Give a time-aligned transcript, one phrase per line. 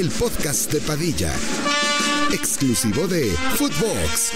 [0.00, 1.30] el podcast de Padilla,
[2.32, 4.32] exclusivo de Footbox.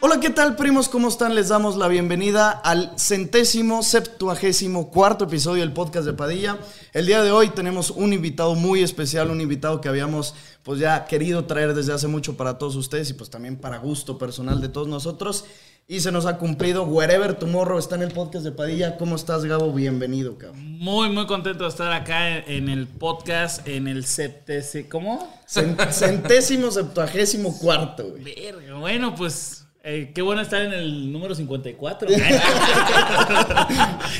[0.00, 0.88] Hola, ¿qué tal, primos?
[0.88, 1.34] ¿Cómo están?
[1.34, 6.58] Les damos la bienvenida al centésimo, septuagésimo cuarto episodio del podcast de Padilla.
[6.94, 11.04] El día de hoy tenemos un invitado muy especial, un invitado que habíamos pues ya
[11.04, 14.70] querido traer desde hace mucho para todos ustedes y pues también para gusto personal de
[14.70, 15.44] todos nosotros.
[15.90, 16.82] Y se nos ha cumplido.
[16.84, 18.98] Wherever Tomorrow está en el podcast de Padilla.
[18.98, 19.72] ¿Cómo estás, Gabo?
[19.72, 20.76] Bienvenido, cabrón.
[20.78, 24.86] Muy, muy contento de estar acá en el podcast, en el CTC.
[24.90, 25.34] ¿Cómo?
[25.48, 28.22] Cent- centésimo, septuagésimo cuarto, güey.
[28.22, 32.06] Verga, bueno, pues eh, qué bueno estar en el número 54.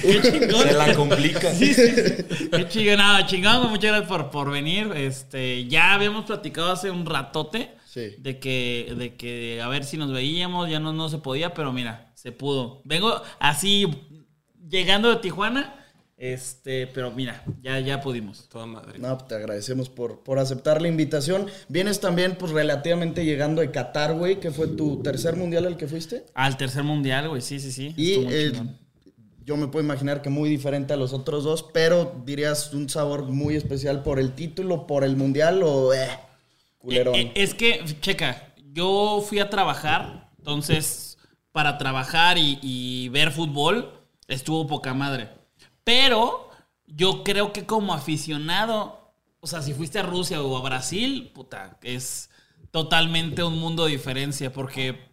[0.01, 0.63] qué chingón.
[0.69, 1.53] Se la complica.
[1.53, 2.49] Sí, sí, sí.
[2.51, 2.97] Qué chingón.
[2.97, 4.91] Nada, chingón, güey, muchas gracias por, por venir.
[4.97, 8.17] Este, ya habíamos platicado hace un ratote Sí.
[8.19, 11.73] de que, de que a ver si nos veíamos, ya no, no se podía, pero
[11.73, 12.83] mira, se pudo.
[12.85, 13.89] Vengo así
[14.69, 15.75] llegando de Tijuana,
[16.19, 18.47] este, pero mira, ya, ya pudimos.
[18.51, 18.99] Toda madre.
[18.99, 21.47] No, te agradecemos por, por aceptar la invitación.
[21.69, 25.87] Vienes también, pues, relativamente llegando de Qatar, güey, que fue tu tercer mundial al que
[25.89, 26.27] fuiste.
[26.35, 27.95] Al tercer mundial, güey, sí, sí, sí.
[27.97, 28.53] Y eh,
[29.47, 33.23] yo me puedo imaginar que muy diferente a los otros dos, pero dirías un sabor
[33.23, 36.07] muy especial por el título, por el mundial o eh,
[36.89, 41.19] Eh, eh, es que, checa, yo fui a trabajar, entonces,
[41.53, 43.93] para trabajar y, y ver fútbol,
[44.29, 45.31] estuvo poca madre.
[45.85, 46.51] Pero
[46.87, 51.79] yo creo que como aficionado, o sea, si fuiste a Rusia o a Brasil, puta,
[51.83, 52.31] es
[52.71, 55.08] totalmente un mundo de diferencia, porque,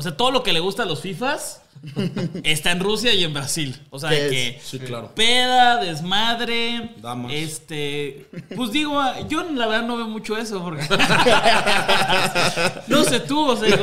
[0.00, 1.60] o sea, todo lo que le gusta a los FIFAs
[2.42, 3.76] está en Rusia y en Brasil.
[3.90, 4.30] O sea, ¿Qué es?
[4.32, 5.14] que Sí, claro.
[5.14, 7.30] peda, desmadre, Damas.
[7.34, 10.84] este, pues digo, yo la verdad no veo mucho eso porque
[12.86, 13.76] no sé tú, o sea,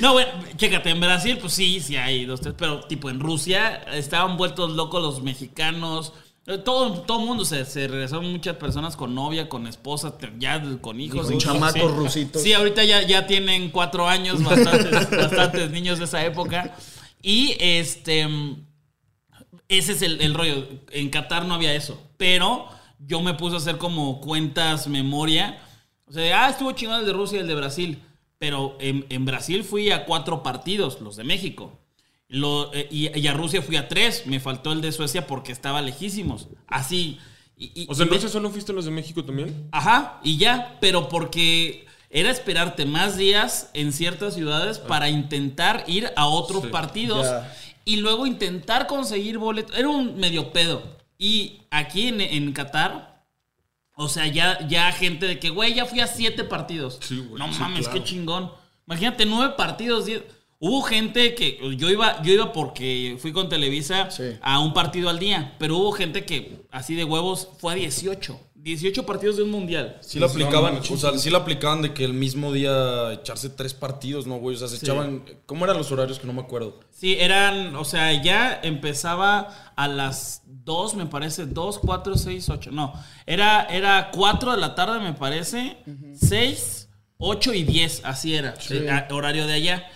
[0.00, 3.84] no, bueno, chécate, en Brasil pues sí, sí hay dos, tres, pero tipo en Rusia
[3.92, 6.12] estaban vueltos locos los mexicanos.
[6.46, 11.00] Eh, Todo, todo mundo se, se regresaron muchas personas con novia, con esposa, ya con
[11.00, 11.26] hijos.
[11.26, 11.96] Con chamacos sí.
[11.96, 12.42] rusitos.
[12.42, 16.76] Sí, ahorita ya, ya tienen cuatro años, bastantes, bastantes niños de esa época.
[17.22, 18.28] Y este.
[19.68, 20.66] Ese es el, el rollo.
[20.90, 22.00] En Qatar no había eso.
[22.16, 22.68] Pero
[22.98, 25.58] yo me puse a hacer como cuentas, memoria.
[26.06, 28.02] O sea, ah, estuvo chingón el de Rusia y el de Brasil.
[28.38, 31.83] Pero en, en Brasil fui a cuatro partidos, los de México.
[32.34, 34.26] Lo- eh, y, y a Rusia fui a tres.
[34.26, 36.48] Me faltó el de Suecia porque estaba lejísimos.
[36.66, 37.18] Así.
[37.56, 39.68] y- y- O sea, ¿en Rusia solo fuiste a los de México también?
[39.70, 46.10] Ajá, y ya, pero porque era esperarte más días en ciertas ciudades para intentar ir
[46.16, 46.68] a otros Sí.
[46.70, 47.54] partidos Ya.
[47.84, 49.76] y luego intentar conseguir boletos.
[49.78, 50.82] Era un medio pedo.
[51.16, 53.24] Y aquí en, en Qatar,
[53.94, 56.98] o sea, ya, ya gente de que, güey, ya fui a siete partidos.
[57.02, 57.92] Sí, güey, No sí, mames, claro.
[58.02, 58.50] qué chingón.
[58.88, 60.22] Imagínate, nueve partidos, diez.
[60.60, 64.24] Hubo gente que yo iba, yo iba porque fui con Televisa Sí.
[64.40, 68.40] a un partido al día, pero hubo gente que así de huevos fue a 18.
[68.54, 69.98] 18 partidos de un mundial.
[70.00, 73.12] Sí lo Sí, aplicaban, no, o sea, sí lo aplicaban de que el mismo día
[73.12, 74.56] echarse tres partidos, ¿no, güey?
[74.56, 75.22] O sea, se echaban...
[75.44, 76.80] ¿Cómo eran los horarios que no me acuerdo?
[76.90, 82.70] Sí, eran, o sea, ya empezaba a las 2, me parece, 2, 4, 6, 8.
[82.70, 82.94] No,
[83.26, 85.76] era, era 4 de la tarde, me parece,
[86.18, 86.88] 6,
[87.18, 88.54] 8 y 10, así era,
[88.90, 89.86] a- horario de allá.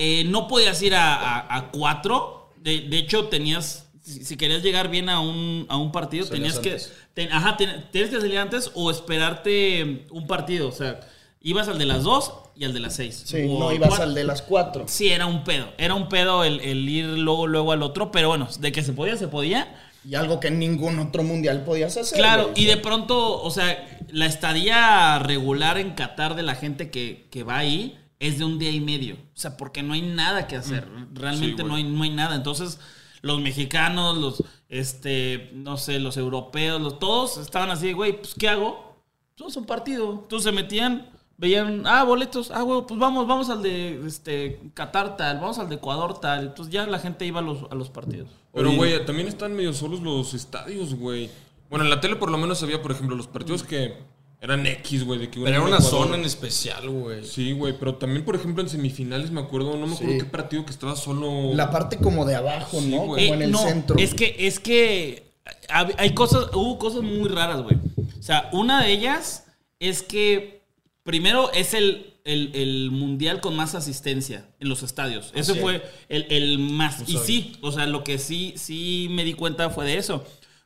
[0.00, 5.08] Eh, no podías ir a 4, de, de hecho tenías, si, si querías llegar bien
[5.08, 8.70] a un, a un partido, Salías tenías que, ten- ajá, ten- tenías que salir antes
[8.74, 11.00] o esperarte un partido, o sea,
[11.40, 13.22] ibas al de las 2 y al de las 6.
[13.26, 14.84] Sí, no ibas al de las cuatro.
[14.88, 15.66] Sí, era un pedo.
[15.78, 18.10] Era un pedo el, el ir luego, luego al otro.
[18.10, 19.76] Pero bueno, de que se podía, se podía.
[20.04, 22.18] Y algo que en ningún otro mundial podías hacer.
[22.18, 27.28] Claro, y de pronto, o sea, la estadía regular en Qatar de la gente que,
[27.30, 29.14] que va ahí es de un día y medio.
[29.14, 30.88] O sea, porque no hay nada que hacer.
[31.12, 32.34] Realmente Sí, no, hay, no hay nada.
[32.34, 32.80] Entonces,
[33.22, 38.48] los mexicanos, los, este, no sé, los europeos, los, todos estaban así, güey, pues, ¿qué
[38.48, 39.02] hago?
[39.36, 40.20] Pues un partido.
[40.22, 45.16] Entonces se metían, veían, ah, boletos, ah, güey, pues vamos, vamos al de este, Qatar
[45.16, 46.46] tal, vamos al de Ecuador tal.
[46.46, 48.28] Entonces ya la gente iba a los, a los partidos.
[48.52, 51.30] Pero, güey, también están medio solos los estadios, güey.
[51.70, 53.94] Bueno, en la tele por lo menos había, por ejemplo, los partidos que
[54.40, 55.18] eran X, güey.
[55.20, 56.04] de que Pero era una Ecuador.
[56.06, 57.24] zona en especial, güey.
[57.24, 60.18] Sí, güey, pero también, por ejemplo, en semifinales me acuerdo, no me acuerdo Sí.
[60.18, 61.54] qué partido que estaba solo.
[61.54, 63.06] La parte como de abajo, Sí, ¿no?
[63.06, 63.26] güey.
[63.28, 63.96] Como en Eh, el no, centro.
[63.98, 65.32] Es que, es que
[65.68, 67.76] hay cosas, hubo cosas muy raras, güey.
[68.18, 69.44] O sea, una de ellas
[69.80, 70.62] es que
[71.02, 75.32] primero es el, el, el mundial con más asistencia en los estadios.
[75.34, 75.60] Ese sí.
[75.60, 77.02] fue el, el más.
[77.08, 80.24] y sí, o sea, lo que sí, sí me di cuenta fue de eso.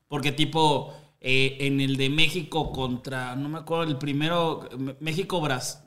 [0.08, 0.92] Porque tipo,
[1.24, 4.68] eh, en el de México contra, no me acuerdo, el primero,
[5.00, 5.80] México-Brasil.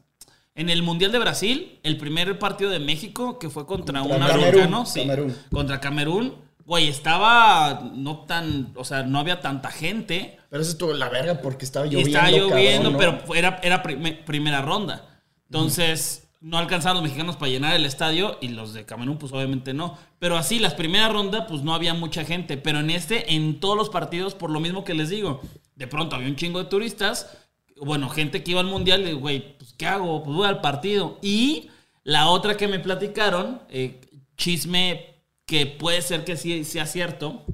[0.56, 4.22] En el Mundial de Brasil, el primer partido de México, que fue contra, Contra un
[4.22, 5.36] Camerún, africano, sí, Camerún.
[5.52, 6.36] contra Camerún,
[6.66, 10.38] güey, estaba no tan, o sea, no había tanta gente.
[10.50, 12.10] Pero eso estuvo la verga porque estaba Y lloviendo.
[12.18, 13.24] estaba lloviendo, cabrón, ¿no?
[13.26, 15.22] pero era, era prime- primera ronda.
[15.50, 19.74] Entonces, no alcanzaron los mexicanos para llenar el estadio y los de Camerún, pues obviamente
[19.74, 19.98] no.
[20.20, 22.58] Pero así, las primeras rondas, pues no había mucha gente.
[22.58, 25.42] Pero en este, en todos los partidos, por lo mismo que les digo,
[25.76, 27.38] de pronto había un chingo de turistas,
[27.78, 30.24] bueno, gente que iba al mundial, y, güey, pues ¿qué hago?
[30.24, 31.18] Pues voy al partido.
[31.22, 31.70] Y
[32.04, 34.02] la otra que me platicaron, eh,
[34.38, 35.16] chisme
[35.46, 37.46] que puede ser que sí sea cierto,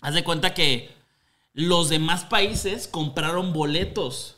[0.00, 0.90] haz de cuenta que
[1.52, 4.36] los demás países compraron boletos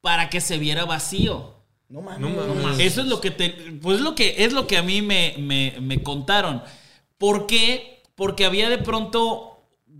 [0.00, 1.55] para que se viera vacío.
[1.88, 2.20] No mames.
[2.20, 2.80] No mames.
[2.80, 3.50] Eso es lo que te,
[3.80, 6.62] pues es lo que es lo que a mí me, me, me contaron.
[7.18, 8.02] ¿Por qué?
[8.14, 9.56] Porque había de pronto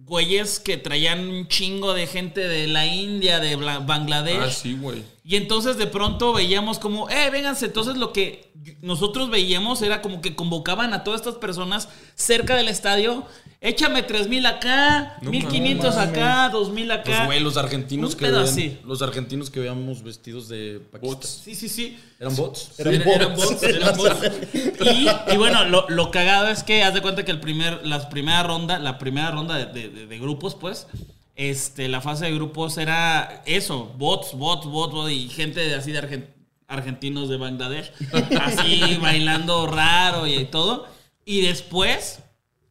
[0.07, 4.41] güeyes que traían un chingo de gente de la India, de Bangladesh.
[4.41, 5.03] Ah, sí, güey.
[5.25, 7.67] Y entonces de pronto veíamos como, eh, vénganse.
[7.67, 8.53] Entonces lo que
[8.83, 13.27] nosotros veíamos era como que convocaban a todas estas personas cerca del estadio.
[13.61, 16.11] Échame 3000 acá, No 1500 mames.
[16.11, 17.03] acá, 2000 acá.
[17.05, 18.79] Pues, güey, los argentinos Un que así.
[18.85, 21.15] los argentinos que veíamos vestidos de Pakistán.
[21.15, 21.41] Bots.
[21.45, 21.99] Sí, sí, sí.
[22.21, 22.79] ¿Eran bots?
[22.79, 23.63] Eran Era- eran bots.
[23.63, 24.17] eran bots.
[24.55, 28.07] Y, y bueno, lo, lo cagado es que haz de cuenta que el primer, las
[28.07, 30.87] primera ronda, la primera ronda de, de- de- de grupos, pues,
[31.35, 35.93] este, la fase de grupos era eso, bots, bots, bots, bots, y gente de, así
[35.93, 36.27] de argen-
[36.69, 37.91] argentinos de Bangladesh,
[38.41, 40.87] así bailando raro y todo.
[41.25, 42.21] Y después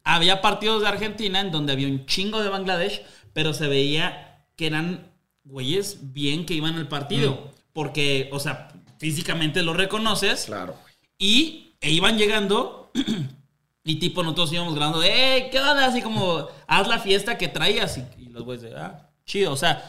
[0.06, 4.68] había partidos de Argentina en donde había un chingo de Bangladesh, pero se veía que
[4.68, 5.10] eran
[5.42, 7.52] güeyes bien que iban al partido.
[7.72, 8.68] Porque, o sea,
[8.98, 10.44] físicamente lo reconoces.
[10.46, 10.76] Claro.
[11.18, 12.92] Y e iban llegando
[13.84, 15.48] y tipo nosotros íbamos grabando, ¡eh!
[15.50, 15.86] ¿Qué onda?
[15.86, 17.98] Así como, haz la fiesta que traías.
[17.98, 19.52] Y, y los güeyes de, ah, chido.
[19.52, 19.82] O sea,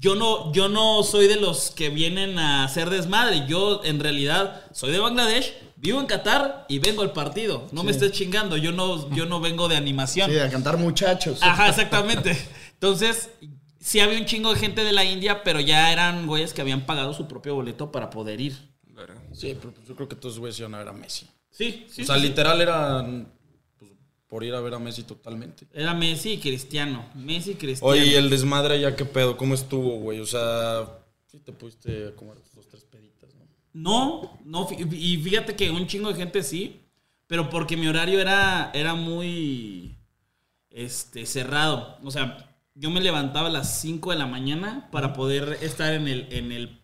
[0.00, 3.46] yo no, yo no soy de los que vienen a hacer desmadre.
[3.46, 7.68] Yo en realidad soy de Bangladesh, vivo en Qatar y vengo al partido.
[7.72, 10.30] No me estés chingando, yo no, yo no vengo de animación.
[10.30, 11.38] Sí, a cantar muchachos.
[11.42, 12.36] Ajá, exactamente.
[12.74, 13.30] Entonces,
[13.80, 16.86] sí había un chingo de gente de la India, pero ya eran güeyes que habían
[16.86, 18.68] pagado su propio boleto para poder ir.
[19.32, 21.28] Sí, pero yo creo que todos esos güeyes iban a ver a Messi.
[21.50, 22.02] Sí, sí.
[22.02, 22.28] o sea, sí, sí.
[22.28, 23.32] literal eran
[23.78, 23.92] pues,
[24.26, 25.66] por ir a ver a Messi totalmente.
[25.72, 27.08] Era Messi y Cristiano.
[27.14, 27.92] Messi y Cristiano.
[27.92, 29.36] Oye, ¿y el desmadre ya qué pedo?
[29.36, 30.18] ¿Cómo estuvo, güey?
[30.18, 30.88] O sea,
[31.26, 32.47] sí te pudiste peditas,
[33.78, 34.38] ¿no?
[34.44, 36.80] No, y fíjate que un chingo de gente sí,
[37.26, 39.96] pero porque mi horario era, era muy
[40.70, 41.98] este, cerrado.
[42.02, 46.08] O sea, yo me levantaba a las 5 de la mañana para poder estar en
[46.08, 46.80] el, en el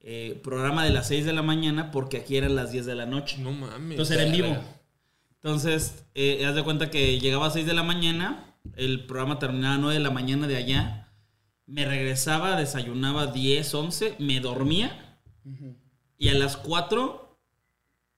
[0.00, 3.06] eh, programa de las 6 de la mañana, porque aquí eran las 10 de la
[3.06, 3.38] noche.
[3.38, 3.92] No mames.
[3.92, 4.56] Entonces era en vivo.
[5.36, 9.76] Entonces, eh, haz de cuenta que llegaba a 6 de la mañana, el programa terminaba
[9.76, 11.08] a 9 de la mañana de allá,
[11.66, 15.02] me regresaba, desayunaba 10, 11, me dormía
[16.18, 17.38] y a las 4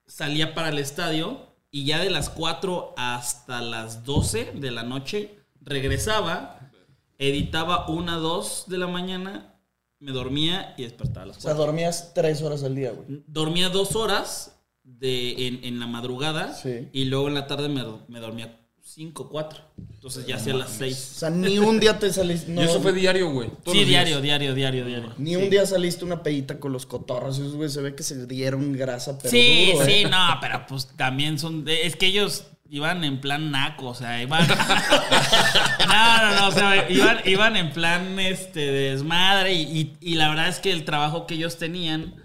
[0.07, 5.37] salía para el estadio y ya de las 4 hasta las 12 de la noche
[5.61, 6.71] regresaba,
[7.17, 9.55] editaba 1, 2 de la mañana,
[9.99, 11.65] me dormía y despertaba a las O sea, 4.
[11.65, 13.23] dormías tres horas al día, güey.
[13.27, 16.87] Dormía dos horas de, en, en la madrugada Sí.
[16.93, 18.58] y luego en la tarde me, me dormía
[18.93, 19.59] 5, 4.
[19.93, 20.95] Entonces ya hacía las O 6.
[20.97, 22.51] sea, ni un día te saliste.
[22.51, 23.49] no, y eso fue diario, güey.
[23.63, 25.13] todos Sí, diario, diario, diario, diario.
[25.17, 27.37] Ni un día saliste una pedita con los cotorros.
[27.37, 29.29] Esos güey se ve que se dieron grasa, pero.
[29.29, 30.09] sí, duro, sí, ¿eh?
[30.09, 31.63] no, pero pues también son.
[31.65, 34.47] de- Es que ellos iban en plan naco, o sea, iban.
[35.87, 40.15] no, no, no, o sea, iban, iban en plan este, de desmadre y, y- y
[40.15, 42.15] la verdad es que el trabajo que ellos tenían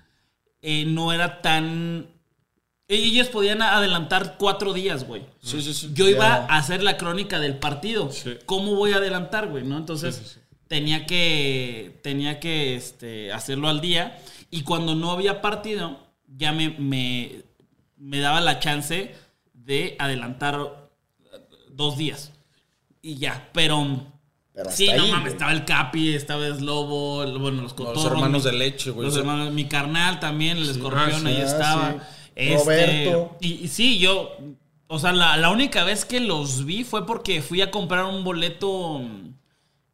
[0.63, 2.09] eh, no era tan.
[2.87, 5.23] Ellos podían adelantar cuatro días, güey.
[5.43, 5.91] Sí, sí, sí.
[5.95, 8.11] Yo iba a hacer la crónica del partido.
[8.13, 8.35] Sí.
[8.45, 9.65] ¿Cómo voy a adelantar, güey?
[9.65, 9.79] ¿No?
[9.79, 10.41] Entonces Sí, sí, sí.
[10.69, 14.19] tenía que tenía que este, hacerlo al día.
[14.51, 15.99] Y cuando no había partido,
[16.29, 17.43] ya me, me,
[17.97, 19.15] me daba la chance
[19.55, 20.91] de adelantar
[21.71, 22.33] dos días.
[23.01, 24.13] Y ya, pero.
[24.71, 25.33] Sí, no ahí, mames, güey.
[25.33, 28.05] estaba el Capi, estaba el Slobo, el- bueno, los cotorros.
[28.05, 29.09] hermanos mi- de leche, güey.
[29.09, 31.27] Los hermanos, mi carnal también, el escorpión, sí.
[31.27, 32.09] ahí Ah, estaba.
[32.37, 32.43] Sí.
[32.43, 32.57] Este,
[33.13, 33.37] Roberto.
[33.41, 34.37] Y, y sí, yo,
[34.87, 38.25] o sea, la, la única vez que los vi fue porque fui a comprar un
[38.25, 39.01] boleto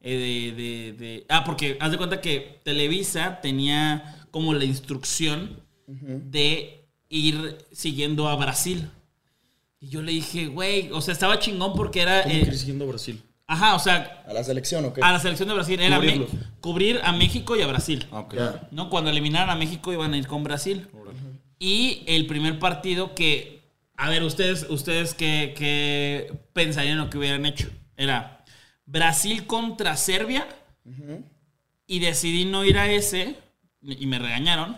[0.03, 5.61] eh, de, de- de- Ah, porque haz de cuenta que Televisa tenía como la instrucción
[5.87, 8.89] de ir siguiendo a Brasil.
[9.81, 12.23] Y yo le dije, güey, o sea, estaba chingón porque era...
[12.23, 13.23] ¿Cómo eh, yendo a Brasil?
[13.47, 15.01] ajá, o sea, ¿A la selección o qué?
[15.03, 15.99] a la selección de Brasil era
[16.61, 18.07] cubrir a México y a Brasil.
[18.71, 18.89] ¿no?
[18.89, 20.87] Cuando eliminaran a México iban a ir con Brasil.
[21.63, 23.61] Y el primer partido que,
[23.97, 27.69] a ver, ustedes, ustedes qué, qué pensarían o que hubieran hecho.
[27.99, 28.43] Era
[28.87, 30.49] Brasil contra Serbia
[31.87, 33.37] y decidí no ir a ese
[33.83, 34.77] y me regañaron.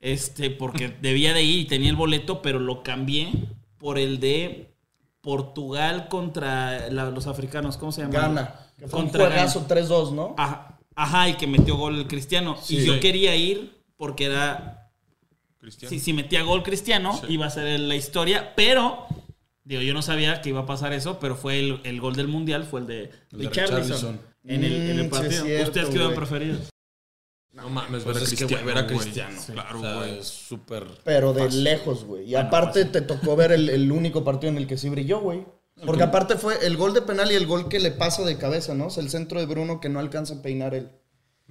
[0.00, 3.30] Este, porque debía de ir y tenía el boleto, pero lo cambié
[3.78, 4.72] por el de
[5.20, 7.76] Portugal contra la- los africanos.
[7.76, 8.12] ¿Cómo se llama?
[8.14, 8.54] Gana.
[8.78, 10.34] Que fue Contra un juegazo 3-2, ¿no?
[10.38, 12.56] Ajá, ajá, y que metió gol el Cristiano.
[12.68, 12.86] Y Sí.
[12.86, 14.81] yo quería ir porque era
[15.62, 15.88] Cristiano.
[15.90, 17.26] si, si metía gol Cristiano, Sí.
[17.32, 19.06] iba a ser la historia, pero
[19.64, 22.28] digo, yo no sabía que iba a pasar eso, pero fue el, el gol del
[22.28, 23.02] mundial, fue el de
[23.32, 24.20] El de Richarlison Richarlison.
[24.44, 25.44] en el, en el Mm, sí es partido.
[25.44, 26.16] cierto, ¿Ustedes qué hubieran güey.
[26.18, 26.58] preferido?
[27.52, 28.66] No mames, Pues ver a es Cristiano.
[28.66, 28.86] ver a.
[28.86, 29.40] Cristiano.
[29.52, 30.18] Claro, O sea, güey.
[30.18, 30.86] es súper.
[31.04, 32.24] Pero de lejos, güey.
[32.24, 35.44] Y aparte te tocó ver el, el único partido en el que sí brilló, güey.
[35.84, 38.74] Porque aparte fue el gol de penal y el gol que le pasa de cabeza,
[38.74, 38.86] ¿no?
[38.86, 40.90] O sea, el centro de Bruno que no alcanza a peinar él.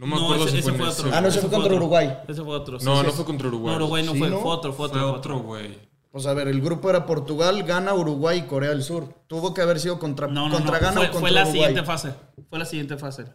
[0.01, 1.11] No me acuerdo ese, si ese fue otro.
[1.13, 1.77] Ah, no, ese fue contra otro.
[1.77, 2.17] Uruguay.
[2.27, 2.79] Ese fue otro.
[2.79, 3.71] sí, No, sí, no fue contra Uruguay.
[3.71, 4.39] No, Uruguay no Sí, fue, ¿no?
[4.39, 4.99] fue otro, fue otro.
[4.99, 5.77] Fue otro, güey.
[6.11, 9.13] Pues a ver, el grupo era Portugal, Ghana, Uruguay y Corea del Sur.
[9.27, 10.79] Tuvo que haber sido contra, No, no, contra no.
[10.81, 11.61] Ghana Fue, o contra fue la Uruguay.
[11.61, 12.13] siguiente fase.
[12.49, 13.25] Fue la siguiente fase.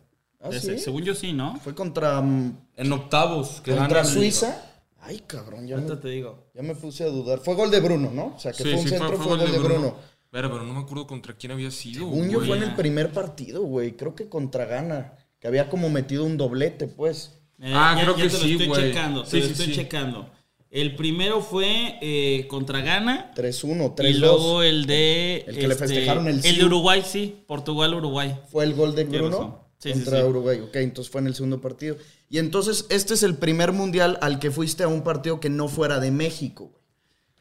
[0.41, 0.77] ¿Ah, Ese?
[0.79, 1.57] Según yo sí, ¿no?
[1.61, 3.61] Fue contra, mm, En octavos.
[3.63, 4.61] Que contra Suiza.
[5.01, 6.49] Ay, cabrón, ya me, te digo.
[6.53, 7.39] ya me puse a dudar.
[7.39, 8.35] Fue gol de Bruno, ¿no?
[8.35, 9.95] O sea, que fue un centro, fue, gol de Bruno.
[10.33, 12.01] Pero, pero no me acuerdo contra quién había sido.
[12.11, 13.97] Según yo fue en el primer partido, güey.
[13.97, 15.13] Creo que contra Ghana.
[15.40, 17.33] Que había como metido un doblete, pues.
[17.61, 18.83] Eh, Ah, creo que te lo sí, estoy güey.
[18.90, 19.73] checando, te Sí, lo sí, estoy sí.
[19.75, 20.31] checando.
[20.71, 23.33] El primero fue eh, contra Ghana.
[23.35, 24.19] 3-1, Y 3-2.
[24.19, 25.37] luego el de.
[25.38, 26.64] este, El que le festejaron el El de.
[26.64, 27.43] Uruguay, sí.
[27.47, 28.37] Portugal-Uruguay.
[28.50, 29.55] Fue el gol de Bruno razón.
[29.78, 30.26] Sí, sí, contra sí.
[30.26, 30.61] Uruguay.
[30.61, 31.97] Ok, entonces fue en el segundo partido.
[32.28, 35.69] Y entonces, este es el primer mundial al que fuiste a un partido que no
[35.69, 36.73] fuera de México.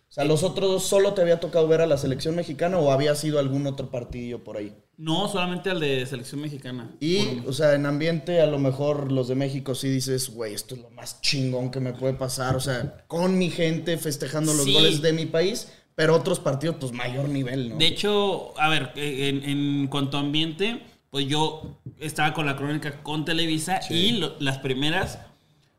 [0.10, 2.92] O sea, los otros dos solo te había tocado ver a la selección mexicana o
[2.92, 4.74] había sido algún otro partidillo por ahí.
[4.98, 6.90] No, solamente al de selección mexicana.
[7.02, 10.76] Y, o sea, en ambiente, a lo mejor los de México sí dices, güey, esto
[10.76, 12.56] es lo más chingón que me puede pasar.
[12.56, 14.74] O sea, con mi gente festejando los Sí.
[14.74, 17.78] goles de mi país, pero otros partidos, pues mayor nivel, ¿no?
[17.78, 22.56] De hecho, a ver, eh, en, en cuanto a ambiente, pues yo estaba con la
[22.56, 25.20] crónica con Televisa y lo- las primeras,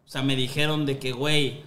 [0.04, 1.62] o sea, me dijeron de que, güey,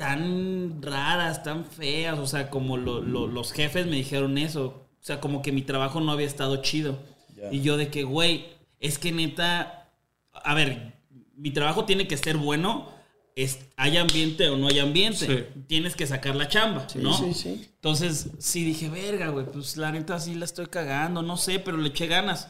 [0.00, 5.02] tan raras, tan feas, o sea, como lo- lo- los jefes me dijeron eso, o
[5.04, 6.98] sea, como que mi trabajo no había estado chido.
[7.52, 8.46] Y yo de que, güey,
[8.80, 9.92] es que neta,
[10.32, 10.94] a ver,
[11.36, 12.88] mi trabajo tiene que ser bueno,
[13.36, 15.62] es, hay ambiente o no hay ambiente, Sí.
[15.66, 17.12] tienes que sacar la chamba, ¿no?
[17.12, 17.68] sí, sí.
[17.74, 21.76] Entonces, sí dije, verga, güey, pues la neta sí la estoy cagando, no sé, pero
[21.76, 22.48] le eché ganas.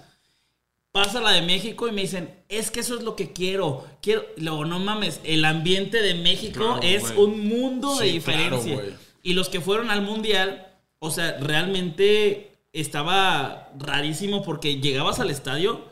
[0.93, 3.87] Pasa la de México y me dicen, es que eso es lo que quiero.
[4.03, 8.83] Quiero, luego, no mames, el ambiente de México Claro, es un mundo de Sí, diferencia.
[9.23, 10.67] y los que fueron al mundial,
[10.99, 15.89] o sea, realmente estaba rarísimo porque llegabas al estadio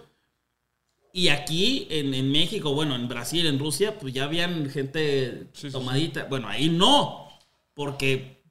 [1.13, 5.69] y aquí en, en México, bueno, en Brasil, en Rusia, pues ya habían gente Sí,
[5.69, 6.25] sí, tomadita.
[6.25, 7.29] Bueno, ahí no,
[7.75, 8.43] porque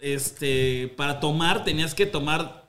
[0.00, 2.63] este, para tomar tenías que tomar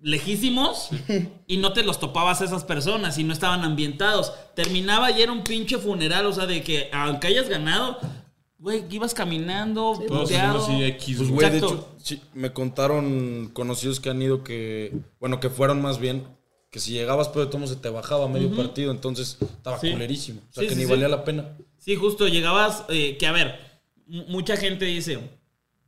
[0.00, 0.90] lejísimos
[1.46, 4.32] y no te los topabas a esas personas y no estaban ambientados.
[4.54, 7.98] Terminaba y era un pinche funeral, o sea, de que aunque hayas ganado,
[8.58, 10.64] güey, ibas caminando, Todos haciendo puteado.
[10.64, 11.50] así X, Pues, güey.
[11.50, 16.24] de hecho, sí, me contaron conocidos que han ido que, bueno, que fueron más bien,
[16.70, 19.92] que si llegabas, pero de todos modos se te bajaba medio partido, entonces estaba Sí.
[19.92, 20.40] culerísimo.
[20.50, 20.90] O sea, Sí, que sí, ni sí.
[20.90, 21.56] valía la pena.
[21.78, 23.58] Sí, justo llegabas, eh, que a ver,
[24.06, 25.20] mucha gente dice,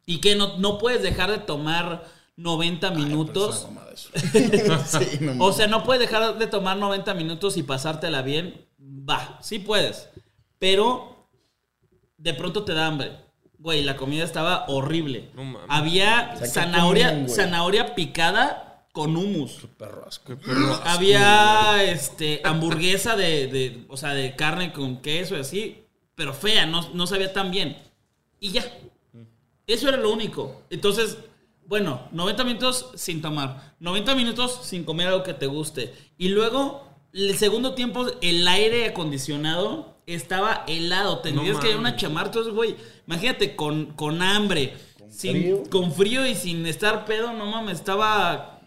[0.07, 2.05] y que no, no puedes dejar de tomar
[2.39, 3.69] 90 Pero es minutos.
[3.99, 8.65] Sí, no O sea, no puedes dejar de tomar 90 minutos y pasártela bien.
[8.81, 10.09] Va, sí puedes.
[10.61, 11.29] Pero
[12.17, 13.13] de pronto te da hambre.
[13.59, 15.31] Güey, la comida estaba horrible.
[15.35, 15.67] No mames.
[15.69, 19.67] Había sea, ¿qué zanahoria, zanahoria picada con hummus.
[19.77, 20.27] Perro asco.
[20.29, 25.41] Qué perro asco, Había este hamburguesa de, de, o sea, de carne con queso y
[25.41, 27.77] así, pero fea, no, no sabía tan bien.
[28.39, 28.65] Y ya.
[29.67, 30.63] Eso era lo único.
[30.71, 31.19] Entonces,
[31.69, 35.95] bueno, 90 minutos sin tomar, 90 minutos sin comer algo que te guste.
[36.17, 41.19] Y luego, el segundo tiempo, el aire acondicionado estaba helado.
[41.19, 42.01] Tendrías No que ir a una mames.
[42.01, 42.27] chamar.
[42.29, 42.75] Entonces, güey,
[43.07, 44.75] imagínate con, con hambre,
[45.11, 45.63] sin, frío.
[45.71, 48.58] con frío y sin estar pedo, no mames, estaba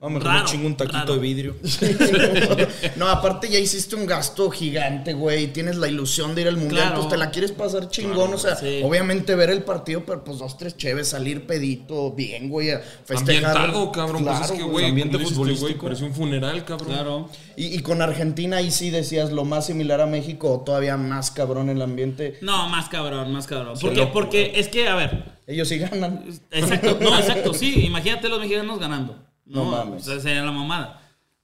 [0.00, 1.14] Vamos, Raro, me chingo un taquito raro.
[1.14, 1.56] de vidrio.
[2.96, 5.48] no, aparte ya hiciste un gasto gigante, güey.
[5.52, 6.96] Tienes la ilusión de ir al mundial, Claro.
[6.96, 8.32] pues te la quieres pasar chingón.
[8.32, 8.80] o sea, sí.
[8.82, 12.70] obviamente ver el partido, pero pues dos, tres cheves, salir pedito, bien, güey.
[12.70, 13.54] a Festejar.
[13.56, 14.24] Ambientado, cabrón.
[14.24, 14.72] pues es Claro, que, güey.
[14.72, 15.84] güey, ambiente güey, futbolístico.
[15.84, 16.88] parecía un funeral, cabrón.
[16.88, 17.28] Claro.
[17.56, 21.30] Y, y con Argentina ahí sí decías lo más similar a México o todavía más
[21.30, 22.38] cabrón el ambiente.
[22.40, 23.74] No, más cabrón, más cabrón.
[23.78, 26.24] Porque, loco, porque es que, a ver, Ellos sí ganan.
[26.50, 29.26] exacto, no, exacto, sí, imagínate los mexicanos ganando.
[29.46, 30.02] No, No mames.
[30.06, 30.96] O sea, sería la mamada.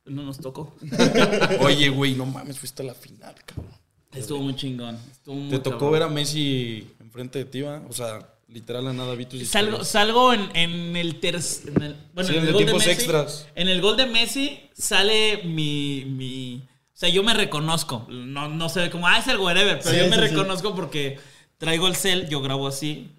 [0.05, 0.77] No nos tocó.
[1.61, 3.73] Oye, güey, no mames, fuiste a la final, cabrón.
[4.13, 4.97] Estuvo muy chingón.
[5.11, 5.93] Estuvo muy Te tocó cabrón.
[5.93, 7.83] ver a Messi enfrente de ti, ¿va?
[7.89, 11.97] O sea, literal a nada vi tus Salgo, salgo en, en el tercer.
[12.15, 12.91] Bueno, Sí, en en el gol de Messi.
[12.91, 13.47] extras.
[13.55, 16.05] En el gol de Messi sale mi.
[16.07, 16.63] mi
[16.95, 18.07] o sea, yo me reconozco.
[18.09, 19.07] No, no sé cómo.
[19.09, 19.79] Ah, es el wherever.
[19.83, 21.19] Pero Sí, yo me sí, reconozco porque
[21.59, 23.11] traigo el cel, yo grabo así.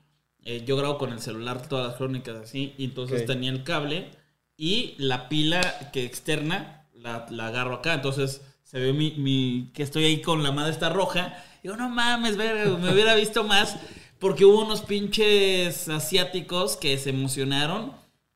[0.45, 2.73] eh, yo grabo con el celular todas las crónicas así.
[2.77, 4.09] Y entonces tenía el cable
[4.57, 5.61] y la pila
[5.93, 7.93] que externa la, la agarro acá.
[7.93, 11.43] Entonces se ve mi, mi- que estoy ahí con la madre esta roja.
[11.63, 13.77] Digo, no mames, me hubiera visto más.
[14.19, 17.93] Porque hubo unos pinches asiáticos que se emocionaron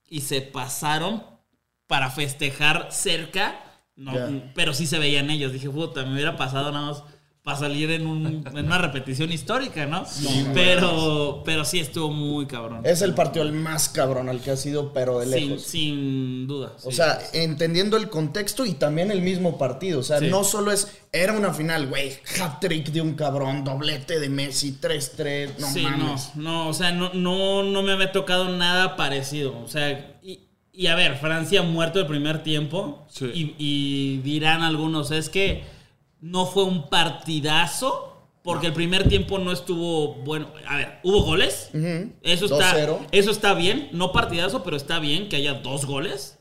[0.10, 1.24] y se pasaron
[1.88, 3.60] para festejar cerca.
[3.96, 4.14] No,
[4.56, 5.52] pero sí se veían ellos.
[5.54, 7.04] Dije, puta, me hubiera pasado nada más
[7.44, 10.06] para salir en, un- en una repetición histórica, ¿no?
[10.54, 12.82] pero, pero sí estuvo muy cabrón.
[12.86, 15.64] Es el partido el más cabrón al que ha sido, pero de sin, lejos.
[15.64, 16.74] sin duda.
[16.84, 16.98] O sí.
[16.98, 20.00] sea, entendiendo el contexto y también el mismo partido.
[20.00, 20.28] O sea, Sí.
[20.28, 21.00] no solo es.
[21.12, 22.14] Era una final, güey.
[22.40, 25.58] Hat-trick de un cabrón, doblete de Messi, 3-3.
[25.60, 26.32] No sí, mames.
[26.36, 29.58] no, no, o sea, no, no, no me había tocado nada parecido.
[29.64, 33.06] O sea, y, y a ver, Francia muerto el primer tiempo.
[33.10, 33.26] Sí.
[33.34, 35.64] Y, y dirán algunos, es que
[36.22, 38.08] no fue un partidazo.
[38.44, 40.48] Porque el primer tiempo no estuvo bueno.
[40.68, 41.70] A ver, hubo goles.
[41.76, 42.12] Ujú.
[42.24, 43.08] Eso está, 2-0.
[43.12, 43.90] eso está bien.
[43.92, 46.40] No partidazo, pero está bien que haya dos goles.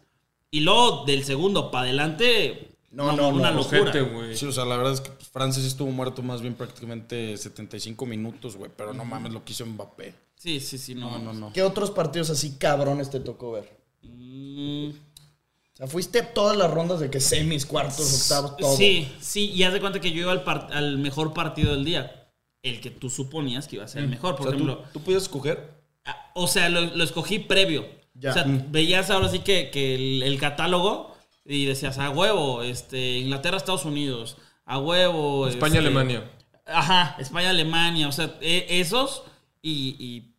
[0.51, 2.71] Y luego del segundo para adelante.
[2.91, 3.83] No, no, una no, locura.
[3.83, 4.35] Ojete, güey.
[4.35, 7.37] Sí, o sea, la verdad es que pues, Francia sí estuvo muerto más bien prácticamente
[7.37, 8.71] 75 minutos, güey.
[8.75, 10.15] Pero no mames lo que hizo Mbappé.
[10.37, 11.11] Sí, sí, sí, no.
[11.11, 11.53] No, no, no.
[11.53, 13.79] ¿Qué otros partidos así cabrones te tocó ver?
[14.03, 14.89] Mm,
[15.81, 18.77] sea, fuiste a todas las rondas de que semis, cuartos, octavos, todo.
[18.77, 21.85] Sí, sí, y haz de cuenta que yo iba al, par- al mejor partido del
[21.85, 22.17] día.
[22.63, 24.37] El que tú suponías que iba a ser el mejor.
[24.37, 25.71] Por O sea, ¿tú, ejemplo, ¿tú podías escoger?
[26.05, 27.87] ah, o sea, lo, lo escogí previo.
[28.15, 28.31] Ya.
[28.31, 33.19] O sea, veías ahora sí que, que el, el catálogo y decías, a huevo, este,
[33.19, 35.49] Inglaterra, Estados Unidos, a huevo.
[35.49, 36.31] España, este, Alemania.
[36.67, 39.23] Ajá, España, Alemania, o sea, e- esos
[39.63, 40.35] y, y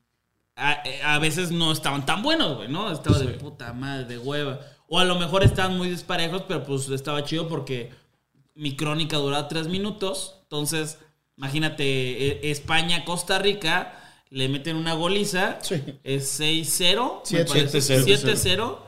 [0.56, 0.84] a,
[1.16, 2.92] a veces no estaban tan buenos, güey, ¿no?
[2.92, 4.60] Estaba de puta madre, de hueva.
[4.94, 7.92] O a lo mejor estaban muy disparejos, pero pues estaba chido porque
[8.56, 10.36] mi crónica duraba tres minutos.
[10.44, 10.98] Entonces,
[11.38, 11.84] imagínate,
[12.48, 13.94] e- España, Costa Rica,
[14.30, 15.82] le meten una goliza, Sí.
[16.04, 18.04] es 6-0, me Siete- parece, 7-0.
[18.06, 18.80] 7-0.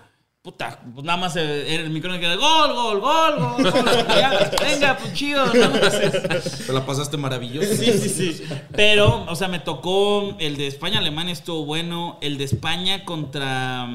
[0.41, 3.71] Puta, pues nada más eh, era mi crónica de gol, gol, gol, gol, gol.
[4.09, 5.51] Ya, venga, pues chido, ¿no?
[6.67, 7.73] Te la pasaste maravilloso.
[7.75, 8.43] Sí, sí, sí.
[8.73, 12.17] Pero, o sea, me tocó el de España-Alemania, estuvo bueno.
[12.21, 13.87] El de España contra.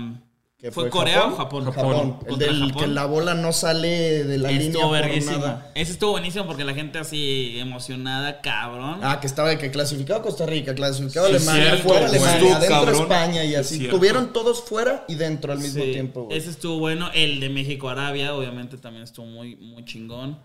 [0.61, 1.69] ¿Qué ¿Fue, fue, Corea Japón?
[1.69, 1.73] o Japón?
[1.73, 2.19] Japón.
[2.27, 2.83] El del Japón.
[2.83, 4.93] que la bola no sale de la línea Estuvo
[5.39, 5.71] nada.
[5.77, 8.99] Ese estuvo buenísimo porque la gente así emocionada, cabrón.
[9.05, 12.11] Ah, que estaba de que clasificaba Costa Rica, clasificaba Sí, Alemania, cierto, fuera güey.
[12.21, 13.03] Alemania, Estuvo cabrón.
[13.03, 13.79] España y Es así.
[13.79, 13.97] cierto.
[13.97, 16.37] Tuvieron todos fuera y dentro al mismo Sí, tiempo, güey.
[16.37, 17.09] Ese estuvo bueno.
[17.15, 20.41] El de México-Arabia, obviamente, también estuvo muy, muy chingón.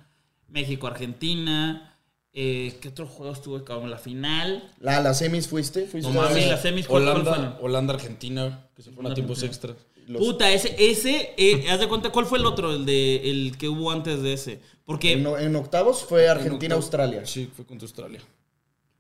[0.49, 1.89] México-Argentina.
[2.36, 3.91] Eh, ¿Qué otro juego estuvo, cabrón?
[3.91, 4.71] La final.
[4.80, 7.60] La, la semis fuiste, fuiste No mames, las semis, ¿cuál- cuál Holanda?
[7.62, 9.76] Holanda, Argentina, que se fueron a tiempos extras.
[10.08, 12.72] Los- Puta, ese, ese, eh, haz de cuenta, ¿cuál fue el otro?
[12.74, 14.60] El de el que hubo antes de ese.
[14.86, 17.26] Porque en, en octavos fue En Argentina, octavo- Australia.
[17.26, 18.20] Sí, fue contra Australia.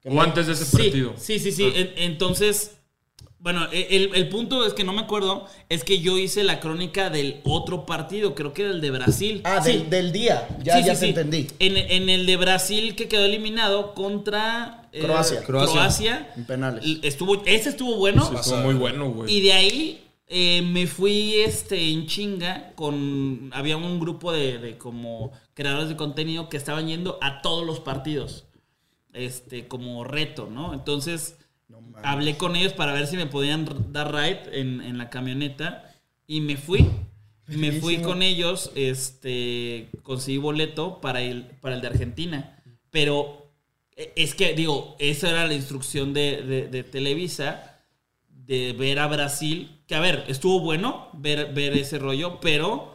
[0.05, 1.13] O antes de ese Sí, partido.
[1.17, 1.71] sí, sí, sí.
[1.75, 2.71] En- Entonces,
[3.39, 6.59] bueno, e, el, el punto es que no me acuerdo, es que yo hice la
[6.61, 9.41] crónica del otro partido, creo que era el de Brasil.
[9.43, 9.71] Ah, Sí.
[9.73, 10.47] del, del día.
[10.63, 11.09] Ya, Sí, ya sí, te sí.
[11.09, 11.47] entendí.
[11.59, 15.43] En, en el de Brasil que quedó eliminado contra eh, Croacia.
[15.43, 15.73] Croacia.
[15.73, 16.33] Croacia.
[16.37, 16.85] En penales.
[17.01, 18.25] Estuvo, ese estuvo bueno.
[18.29, 19.33] Sí, estuvo muy bueno, güey.
[19.33, 20.02] Y de ahí
[20.35, 23.51] eh, me fui este, en chinga con...
[23.53, 27.79] Había un grupo de, de como creadores de contenido que estaban yendo a todos los
[27.79, 28.45] partidos.
[29.13, 30.73] Este, como reto, ¿no?
[30.73, 31.37] Entonces,
[32.03, 35.93] hablé con ellos para ver si me podían dar ride en, en la camioneta.
[36.25, 36.87] Y me fui.
[37.45, 42.57] Me fui con ellos, este, conseguí boleto para el, para el de Argentina.
[42.89, 43.51] Pero
[43.97, 47.72] eh, es que, digo, esa era la instrucción de, de- de Televisa
[48.45, 49.81] de ver a Brasil.
[49.87, 52.93] Que a ver, estuvo bueno ver, ver ese rollo, pero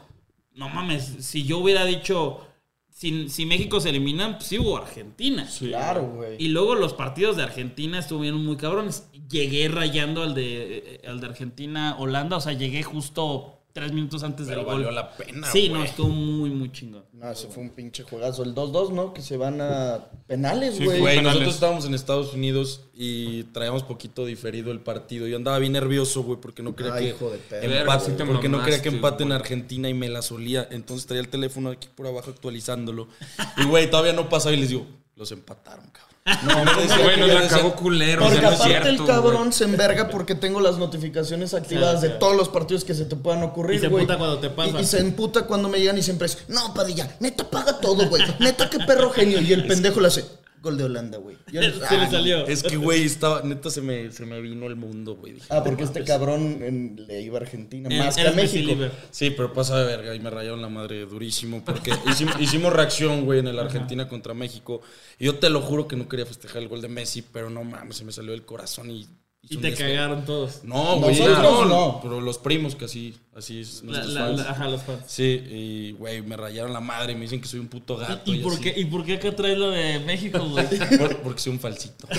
[0.54, 2.40] no mames, si yo hubiera dicho,
[2.88, 5.46] si, si México se eliminan, pues sí hubo Argentina.
[5.46, 5.68] Sí.
[5.68, 6.36] Claro, güey.
[6.38, 9.08] Y luego los partidos de Argentina estuvieron muy cabrones.
[9.30, 14.46] Llegué rayando al de, eh, al de Argentina-Holanda, o sea, llegué justo tres minutos antes
[14.46, 14.94] Pero del valió gol.
[14.94, 15.80] la pena, Sí, güey.
[15.80, 17.04] no, estuvo muy, muy chingón.
[17.12, 18.42] No, ese fue un pinche juegazo.
[18.42, 19.12] El 2-2, ¿no?
[19.14, 21.00] Que se van a penales, Sí, güey.
[21.00, 21.34] Güey, penales.
[21.34, 25.26] nosotros estábamos en Estados Unidos y traíamos poquito diferido el partido.
[25.26, 27.80] Yo andaba bien nervioso, güey, porque no quería Ay, que hijo de perra.
[27.80, 29.32] empate, porque no quería que empate en.
[29.32, 30.66] Argentina y me la solía.
[30.70, 33.08] Entonces traía el teléfono aquí por abajo actualizándolo.
[33.56, 34.86] Y güey, todavía no pasaba y les digo,
[35.18, 36.08] los empataron, cabrón.
[36.44, 38.22] No, no, Ese güey nos la cagó culero.
[38.22, 41.54] Porque o sea, no es aparte cierto, el cabrón se enverga porque tengo las notificaciones
[41.54, 44.38] activadas Sí, de todos los partidos que se te puedan ocurrir, Y se emputa cuando
[44.38, 44.78] te pasa.
[44.78, 48.08] Y, y se emputa cuando me llegan y siempre es, no, Padilla, neta paga todo,
[48.08, 48.22] güey.
[48.38, 49.40] Neta qué perro genio.
[49.40, 50.24] Y el pendejo le hace,
[50.60, 51.36] Gol de Holanda, güey.
[51.52, 52.46] Yo Se le Ah, salió.
[52.46, 55.34] Es que, güey, estaba, neta se me, se me vino el mundo, güey.
[55.34, 58.72] Dije, Ah, porque este cabrón en- le iba a Argentina más que a México.
[59.10, 63.24] Sí, pero pasa de verga y me rayaron la madre durísimo porque hicimos, hicimos reacción,
[63.24, 64.80] güey, en el Argentina contra México.
[65.18, 67.64] Y yo te lo juro que no quería festejar el gol de Messi, pero no
[67.64, 69.06] mames, se me salió del corazón y...
[69.42, 69.94] Y te despegue.
[69.94, 70.62] cagaron todos.
[70.64, 72.00] No, güey, no, no.
[72.02, 74.36] Pero los primos que así, así es La- nuestros la- fans.
[74.40, 75.04] la- ajá, los fans.
[75.06, 78.30] Sí, y güey, me rayaron la madre, me dicen que soy un puto gato.
[78.30, 78.62] ¿Y, y por así.
[78.62, 80.66] qué, ¿Y por qué acá traes lo de México, güey?
[80.98, 82.06] Por- porque soy un falsito.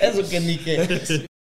[0.00, 1.26] Eso que ni que.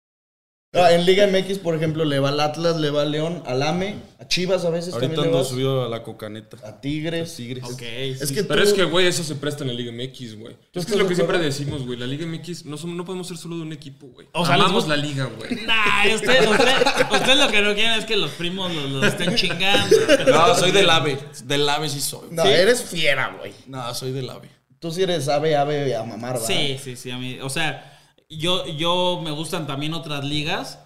[0.76, 3.62] Ah, en Liga MX, por ejemplo, le va al Atlas, le va al León, al
[3.62, 6.56] AME, a Chivas a veces Ahorita también ando subido a la cocaneta.
[6.64, 7.34] a Tigres.
[7.36, 7.64] Tigres.
[7.64, 7.82] ok.
[7.82, 10.56] Es que Pero tú- es que, güey, eso se presta en la Liga MX, güey.
[10.70, 11.98] ¿Tú Es que es lo que siempre decimos, güey.
[11.98, 14.26] La Liga MX no, somos, no podemos ser solo de un equipo, güey.
[14.32, 15.56] O sea, Amamos la liga, güey.
[15.66, 16.74] Nah, usted, usted,
[17.12, 19.96] usted lo que no quiere es que los primos los, los estén chingando.
[20.28, 21.18] No, soy del AVE.
[21.44, 22.28] Del AVE sí soy.
[22.30, 23.52] No, eres fiera, güey.
[23.66, 24.48] No, soy del AVE.
[24.78, 26.46] Tú sí eres ave, ave a mamar, ¿verdad?
[26.46, 27.38] Sí, sí, sí, a mí.
[27.40, 27.95] O sea,
[28.28, 30.80] yo, yo me gustan también otras ligas.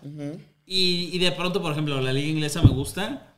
[0.67, 3.37] y, y de pronto, por ejemplo, la liga inglesa me gusta.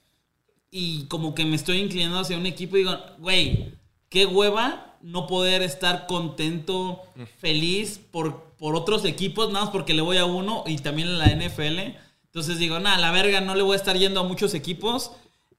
[0.70, 3.74] Y como que me estoy inclinando hacia un equipo y digo, güey,
[4.08, 7.02] qué hueva no poder estar contento,
[7.38, 11.18] feliz por, por otros equipos, nada más porque le voy a uno y también en
[11.18, 11.96] la NFL.
[12.26, 15.12] Entonces digo, nada, la verga, no le voy a estar yendo a muchos equipos,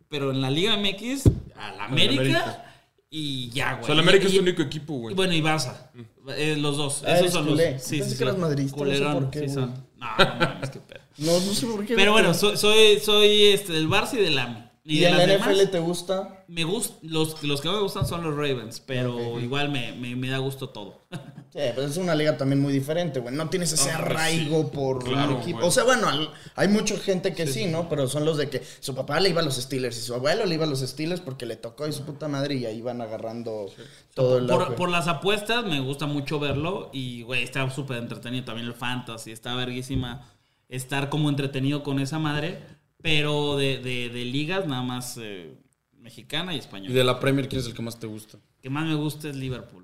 [0.10, 2.73] pero en la Liga MX, a la América, América.
[3.15, 3.84] Y ya, güey.
[3.84, 5.15] O sea, el América Y- es y- tu único equipo, y güey.
[5.15, 5.89] bueno, y Barça.
[6.36, 7.04] Eh, los dos.
[7.06, 7.73] Ah, Esos son culé.
[7.73, 7.84] los.
[7.84, 9.56] Sí, Pensé sí, que eras madridista, no sé por qué, sí güey.
[9.56, 9.86] son.
[9.97, 10.99] No, no mames, qué pedo.
[11.19, 11.95] No, no sé por qué.
[11.95, 14.63] Pero bueno, soy, soy, soy este, del Barça y del AMI.
[14.86, 16.43] ¿Y, en las la demás, NFL te gusta?
[16.49, 20.15] me gust, los, los que no me gustan son los Ravens, pero igual me, me,
[20.17, 21.06] me da gusto todo.
[21.54, 23.36] Sí, pues es una liga también muy diferente, güey.
[23.36, 25.58] No tienes ese Ah, pues arraigo por Claro, un equipo.
[25.60, 25.68] güey.
[25.68, 27.88] O sea, bueno, al- hay mucha gente que sí, ¿no?
[27.89, 30.48] Pero son los de que su papá le iba a los Steelers y su abuelo
[30.48, 33.02] le iba a los Steelers porque le tocó y su puta madre y ahí van
[33.02, 33.68] agarrando
[34.16, 38.46] todo el Por, por las apuestas me gusta mucho verlo y, güey, está súper entretenido
[38.46, 40.28] también el fantasy, está verguísima
[40.70, 42.63] estar como entretenido con esa madre,
[43.00, 45.54] pero de, de, de ligas nada más eh,
[46.00, 46.96] mexicana y Y española.
[46.96, 48.39] de la Premier, ¿quién es el que más te gusta?
[48.60, 49.83] que más me gusta es Liverpool.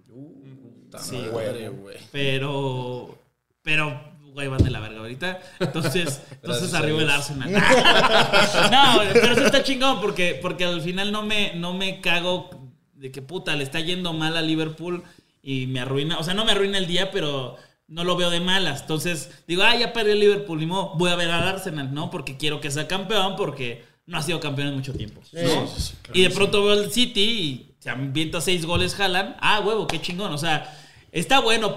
[0.97, 1.97] Sí, güey.
[2.12, 3.17] Pero,
[3.62, 4.02] pero,
[4.34, 5.39] güey, van de la verga ahorita.
[5.60, 7.10] Entonces, entonces arriba el.
[7.10, 7.52] Arsenal.
[8.71, 12.49] no, pero sí está chingón porque, porque al final no me, no me cago
[12.93, 15.04] de que puta, le está yendo mal a Liverpool
[15.41, 16.19] y me arruina.
[16.19, 18.82] O sea, no me arruina el día, pero no lo veo de malas.
[18.82, 22.10] Entonces, digo, ah, ya perdió el Liverpool, ni modo, voy a ver al Arsenal, ¿no?
[22.10, 25.21] Porque quiero que sea campeón, porque no ha sido campeón en mucho tiempo.
[25.32, 25.67] ¿no?
[25.67, 29.38] Sí, sí, y de pronto veo el City y se ambienta seis goles, jalan.
[29.39, 30.34] Ah, huevo, qué chingón.
[30.34, 30.78] O sea,
[31.11, 31.75] está bueno.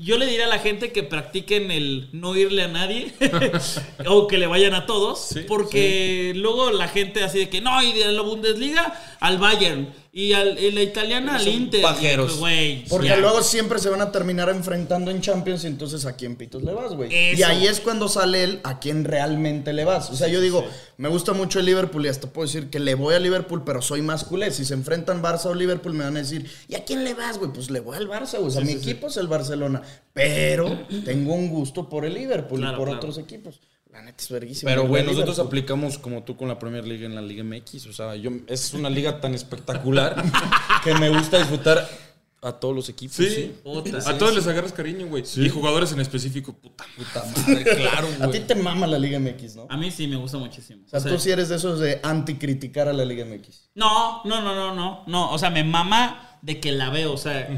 [0.00, 3.12] Yo le diría a la gente que practiquen el no irle a nadie
[4.06, 5.20] o que le vayan a todos.
[5.20, 9.92] Sí, porque luego la gente así de que no, y de la Bundesliga al Bayern
[10.18, 11.82] y, al, y la italiana al Inter.
[11.82, 12.26] pajeros.
[12.32, 13.16] Pues, güey, Porque ya.
[13.18, 16.72] luego siempre se van a terminar enfrentando en Champions y entonces a quién pitos le
[16.72, 17.12] vas, güey.
[17.36, 20.08] Y ahí es cuando sale el a quién realmente le vas.
[20.10, 20.64] O sea, yo digo,
[20.96, 23.82] me gusta mucho el Liverpool y hasta puedo decir que le voy a Liverpool, pero
[23.82, 24.50] soy más culé.
[24.52, 27.36] Si se enfrentan Barça o Liverpool me van a decir, ¿y a quién le vas,
[27.38, 27.52] güey?
[27.52, 28.46] Pues le voy al Barça, güey.
[28.46, 29.82] O sea, mi equipo es el Barcelona.
[30.14, 32.98] Pero tengo un gusto por el Liverpool Claro, y por claro.
[33.00, 33.60] otros equipos.
[33.96, 34.70] La neta es verguísima.
[34.70, 35.24] Pero, güey, Liverpool.
[35.24, 37.86] nosotros aplicamos como tú con la Premier League en la Liga MX.
[37.86, 40.22] O sea, yo, es una liga tan espectacular
[40.84, 41.88] que me gusta disfrutar
[42.42, 43.16] a todos los equipos.
[43.16, 43.30] Sí.
[43.30, 43.54] Sí.
[43.64, 43.96] Puta.
[44.06, 45.24] A todos les agarras cariño, güey.
[45.36, 46.84] Y jugadores en específico, puta.
[46.94, 48.46] Puta madre, claro, A ti güey.
[48.46, 49.66] te mama la Liga MX, ¿no?
[49.70, 50.82] A mí sí me gusta muchísimo.
[50.84, 53.70] O sea, O sea, tú sí eres de esos de anticriticar a la Liga MX.
[53.76, 55.04] No, no, no, no, no.
[55.06, 57.14] No, o sea, me mama de que la veo.
[57.14, 57.48] O sea,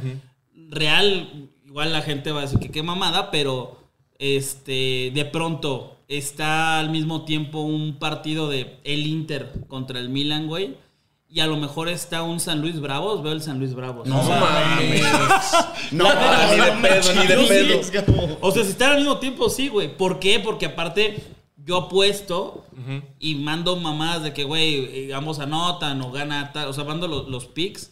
[0.71, 3.77] real, igual la gente va a decir que qué mamada, pero
[4.21, 10.47] este, de pronto está al mismo tiempo un partido de el Inter contra el Milan,
[10.47, 10.77] güey.
[11.31, 14.09] Y a lo mejor está un San Luis Bravos, veo el San Luis Bravos.
[14.09, 15.03] No O sea, mames.
[15.93, 17.91] No, neta, ni de pedo, ni de sí.
[17.93, 18.39] pedo.
[18.41, 19.95] O sea, si están al mismo tiempo, sí, güey.
[19.95, 20.41] ¿Por qué?
[20.41, 21.23] Porque aparte
[21.57, 22.65] yo apuesto
[23.19, 26.69] y mando mamadas de que, güey, eh, ambos anotan o gana tal.
[26.69, 27.91] O sea, mando los, los picks.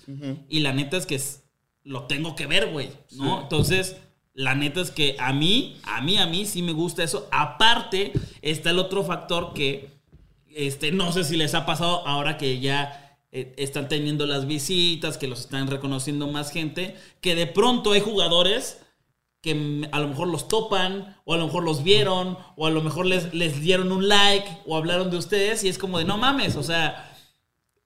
[0.48, 1.42] Y la neta es que es-
[1.85, 2.88] lo tengo que ver, güey.
[3.12, 3.42] ¿No?
[3.42, 3.96] Entonces,
[4.37, 7.27] la neta es que a mí, a mí, a mí sí me gusta eso.
[7.33, 9.88] Aparte, está el otro factor que,
[10.55, 15.16] este, no sé si les ha pasado ahora que ya eh, están teniendo las visitas,
[15.16, 18.83] que los están reconociendo más gente, que de pronto hay jugadores
[19.40, 22.83] que a lo mejor los topan, o a lo mejor los vieron, o a lo
[22.83, 26.18] mejor les, les dieron un like, o hablaron de ustedes, y es como de, no
[26.18, 27.16] mames, o sea,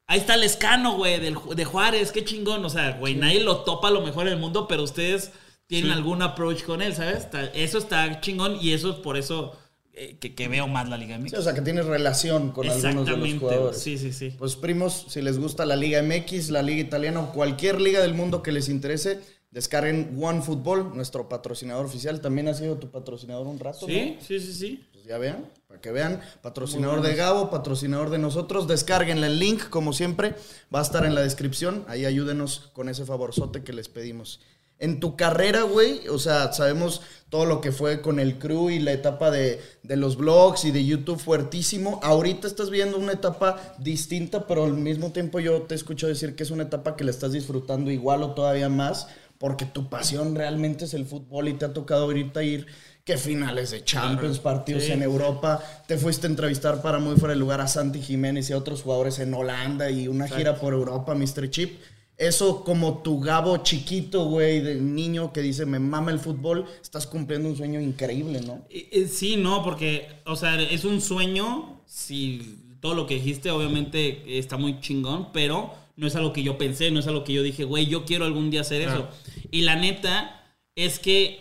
[0.09, 3.89] ahí está el escano, güey, de Juárez, qué chingón, o sea, güey, nadie lo topa
[3.89, 5.33] a lo mejor en el mundo, pero ustedes
[5.71, 5.97] tienen Sí.
[5.97, 7.29] algún approach con él, ¿sabes?
[7.55, 9.57] Eso está chingón, y eso es por eso
[9.95, 11.31] eh, que, que veo más la Liga MX.
[11.31, 13.79] Sí, o sea, que tienes relación con algunos de los jugadores.
[13.83, 14.35] sí, sí, sí.
[14.39, 18.15] Pues primos, si les gusta la Liga MX, la Liga Italiana o cualquier liga del
[18.15, 22.21] mundo que les interese, descarguen OneFootball, nuestro patrocinador oficial.
[22.21, 24.25] También ha sido tu patrocinador un rato, Sí, ¿no?
[24.27, 24.85] sí, sí, sí.
[24.93, 26.21] Pues ya vean, para que vean.
[26.41, 28.69] Patrocinador de Gabo, patrocinador de nosotros.
[28.69, 30.35] Descarguenle el link, como siempre.
[30.75, 31.85] Va a estar en la descripción.
[31.89, 34.41] Ahí ayúdenos con ese favorzote que les pedimos.
[34.81, 38.81] En tu carrera, güey, o sea, sabemos todo lo que fue con el crew y
[38.81, 42.01] la etapa de, de los blogs y de YouTube fuertísimo.
[42.03, 46.43] Ahorita estás viendo una etapa distinta, pero al mismo tiempo yo te escucho decir que
[46.43, 49.07] es una etapa que la estás disfrutando igual o todavía más,
[49.39, 52.67] porque tu pasión realmente es el fútbol y te ha tocado ahorita ir
[53.05, 55.63] que finales de Champions, partidos en Europa.
[55.87, 58.83] Te fuiste a entrevistar para muy fuera de lugar a Santi Jiménez y a otros
[58.83, 61.51] jugadores en Holanda y una gira por Europa, Mr.
[61.51, 61.81] Chip.
[62.21, 67.07] Eso como tu Gabo chiquito, güey, de niño que dice, me mama el fútbol, estás
[67.07, 68.67] cumpliendo un sueño increíble, ¿no?
[68.69, 71.81] Eh, eh, Sí, no, porque, o sea, es un sueño.
[71.87, 76.59] Si todo lo que dijiste, obviamente está muy chingón, pero no es algo que yo
[76.59, 79.09] pensé, no es algo que yo dije, güey, yo quiero algún día hacer eso.
[79.51, 81.41] Y la neta es que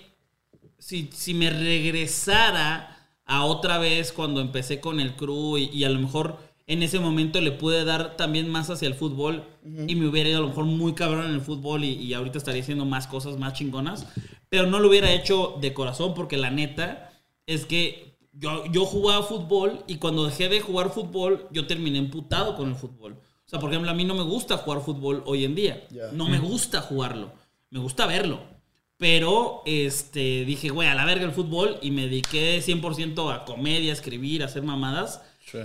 [0.78, 5.89] si, si me regresara a otra vez cuando empecé con el crew y, y a
[5.89, 6.38] lo mejor
[6.69, 9.43] en ese momento le pude dar también más hacia el fútbol
[9.88, 12.38] y me hubiera ido a lo mejor muy cabrón en el fútbol y, y ahorita
[12.38, 14.05] estaría haciendo más cosas más chingonas,
[14.49, 17.12] pero no lo hubiera hecho de corazón porque la neta
[17.47, 22.55] es que yo, yo jugaba fútbol y cuando dejé de jugar fútbol yo terminé emputado
[22.55, 23.13] con el fútbol.
[23.13, 25.88] O sea, por ejemplo, a mí no me gusta jugar fútbol hoy en día.
[26.13, 27.32] No me gusta jugarlo.
[27.71, 28.41] Me gusta verlo.
[28.97, 33.89] Pero este, dije, güey, a la verga el fútbol y me dediqué 100% a comedia,
[33.91, 35.23] a escribir, a hacer mamadas.
[35.43, 35.58] Sí.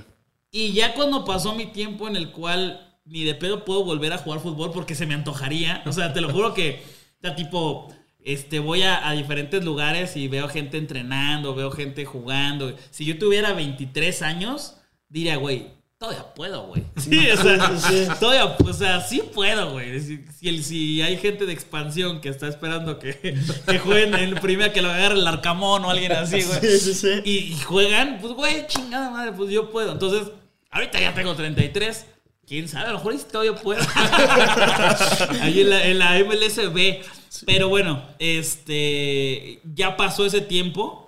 [0.57, 4.19] Y ya cuando pasó mi tiempo en el cual ni de pedo puedo volver a
[4.19, 5.83] jugar fútbol porque se me antojaría.
[5.85, 6.81] O sea, te lo juro que,
[7.19, 12.05] o sea, tipo, este, voy a, a diferentes lugares y veo gente entrenando, veo gente
[12.05, 12.73] jugando.
[12.91, 14.77] Si yo tuviera 23 años,
[15.09, 16.85] diría, güey, todavía puedo, güey.
[16.99, 20.01] Sí, o sea, todavía, o sea, sí puedo, güey.
[20.01, 23.19] Si, si, el- si hay gente de expansión que está esperando que,
[23.67, 26.61] que jueguen en primera, que lo agarre el arcamón o alguien así, güey.
[26.61, 27.09] Sí, sí, sí.
[27.25, 29.91] Y, y juegan, pues, güey, chingada madre, pues yo puedo.
[29.93, 30.31] Entonces,
[30.75, 32.07] ahorita ya tengo 33.
[32.47, 33.81] Quién sabe, a lo mejor todavía puedo.
[35.41, 37.03] Ahí en la, MLSB.
[37.47, 39.61] Pero bueno, este.
[39.75, 41.01] Ya pasó ese tiempo.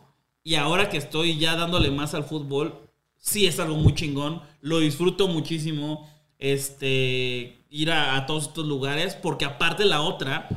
[0.42, 4.40] Y ahora que estoy ya dándole más al fútbol, sí es algo muy chingón.
[4.62, 6.10] Lo disfruto muchísimo.
[6.38, 7.58] Este.
[7.68, 9.14] Ir a, a todos estos lugares.
[9.14, 10.48] Porque aparte la otra.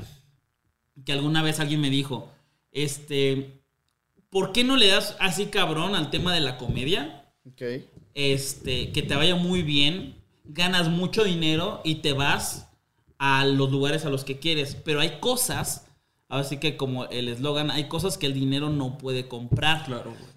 [1.06, 2.32] Que alguna vez alguien me dijo.
[2.72, 3.60] Este.
[4.30, 7.26] ¿Por qué no le das así cabrón al tema de la comedia?
[7.46, 7.64] Ok.
[8.20, 12.68] Este, que te vaya muy bien, ganas mucho dinero y te vas
[13.18, 14.76] a los lugares a los que quieres.
[14.76, 15.88] Pero hay cosas,
[16.28, 19.86] así que como el eslogan, hay cosas que el dinero no puede comprar.
[19.86, 20.30] Claro, güey.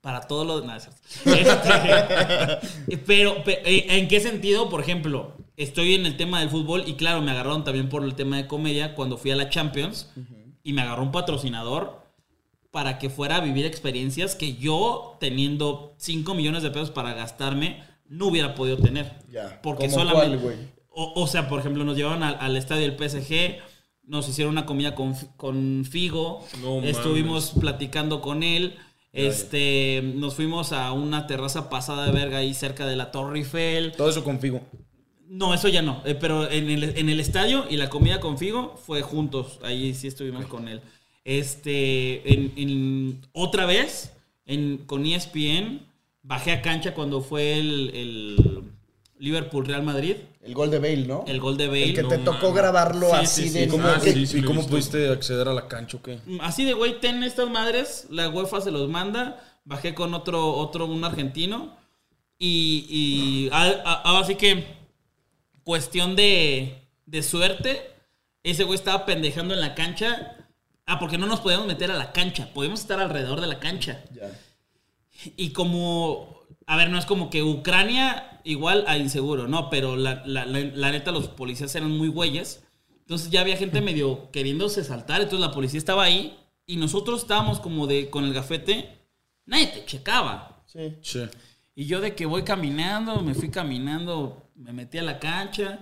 [0.00, 0.88] Para todo lo demás.
[1.24, 4.68] Este, pero, pe- eh, ¿en qué sentido?
[4.70, 8.14] Por ejemplo, estoy en el tema del fútbol y claro, me agarraron también por el
[8.14, 10.10] tema de comedia cuando fui a la Champions
[10.62, 12.05] y me agarró un patrocinador
[12.76, 17.82] para que fuera a vivir experiencias que yo, teniendo 5 millones de pesos para gastarme,
[18.06, 19.14] no hubiera podido tener.
[19.32, 19.62] Ya.
[19.62, 20.36] Porque ¿Cómo solamente...
[20.36, 23.62] cuál, o, o sea, por ejemplo, nos llevaron al, al estadio del PSG,
[24.02, 28.76] nos hicieron una comida con, con Figo, No estuvimos platicando con él,
[29.14, 33.92] este, nos fuimos a una terraza pasada de verga ahí cerca de la Torre Eiffel.
[33.92, 34.60] Todo eso con Figo.
[35.28, 38.36] No, eso ya no, eh, pero en el, en el estadio y la comida con
[38.36, 40.82] Figo fue juntos, ahí sí estuvimos con él.
[41.26, 44.12] Este, en, en- otra vez,
[44.46, 45.80] en, con ESPN,
[46.22, 48.62] bajé a cancha cuando fue el, el
[49.18, 51.24] Liverpool-Real Madrid, El gol de Bale, ¿no?
[51.26, 51.82] el gol de Bale.
[51.86, 53.58] El que no te tocó grabarlo Sí, así sí, sí.
[53.58, 53.64] de...
[53.64, 56.20] ¿Y cómo, Ah, qué- sí, sí y cómo pudiste acceder a la cancha o qué?
[56.40, 59.42] Así de, güey, ten estas madres, la UEFA se los manda.
[59.64, 61.76] Bajé con otro, otro un argentino.
[62.38, 64.64] Y, y a- a- ahora sí que,
[65.64, 67.82] cuestión de, de suerte,
[68.44, 70.32] ese güey estaba pendejando en la cancha.
[70.86, 74.04] Ah, porque no nos podíamos meter a la cancha, podíamos estar alrededor de la cancha.
[74.14, 74.30] Ya.
[75.36, 80.22] Y como, a ver, no es como que Ucrania igual a inseguro, no, pero la,
[80.26, 82.62] la- la- la neta los policías eran muy güeyes.
[83.00, 87.60] Entonces ya había gente medio queriéndose saltar, entonces la policía estaba ahí y nosotros estábamos
[87.60, 88.98] como de con el gafete,
[89.46, 90.62] nadie te checaba.
[90.66, 90.94] Sí.
[91.02, 91.22] Sí.
[91.74, 95.78] Y yo de que voy caminando, me fui caminando, me metí a la cancha,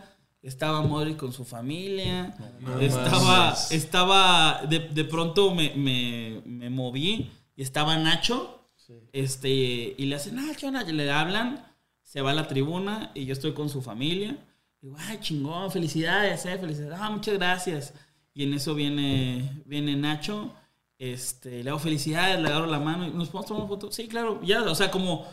[0.48, 2.34] estaba Modric con su familia,
[2.80, 8.68] estaba, estaba, de, de pronto me, me- me moví y estaba Nacho,
[9.12, 9.48] este,
[9.96, 11.64] y le hacen, Nacho, Nacho, le hablan,
[12.02, 14.36] se va a la tribuna y yo estoy con su familia.
[14.80, 17.94] Digo, ay, chingón, felicidades, eh, felicidades, ah, muchas gracias.
[18.34, 20.52] Y en eso viene, viene Nacho,
[20.98, 23.90] Este, le hago felicidades, le agarro la mano y nos podemos tomar una foto.
[23.92, 25.26] Sí, claro, ya, o sea, como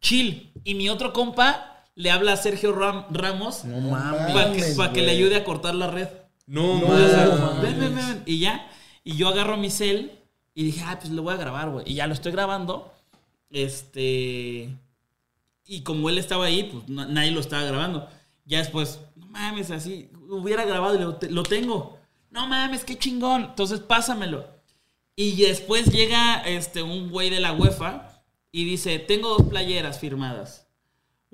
[0.00, 0.52] chill.
[0.64, 4.32] Y mi otro compa le habla a Sergio Ram- Ramos No mames.
[4.32, 6.08] para que, mames, pa' que le ayude a cortar la red.
[6.46, 7.12] No, No, mames.
[7.62, 8.22] ven, ven, ven, ven.
[8.26, 8.68] Y ya.
[9.04, 10.18] Y yo agarro mi cel
[10.54, 11.84] y dije, ah, pues lo voy a grabar, güey.
[11.90, 12.92] Y ya lo estoy grabando.
[13.50, 14.68] Este.
[15.66, 18.08] Y como él estaba ahí, pues na- nadie lo estaba grabando.
[18.44, 21.98] Ya después, no mames, así, hubiera grabado y lo, te- lo tengo.
[22.30, 23.44] No mames, qué chingón.
[23.44, 24.46] Entonces pásamelo.
[25.16, 28.20] Y después llega este, un güey de la UEFA
[28.52, 30.63] y dice, tengo dos playeras firmadas.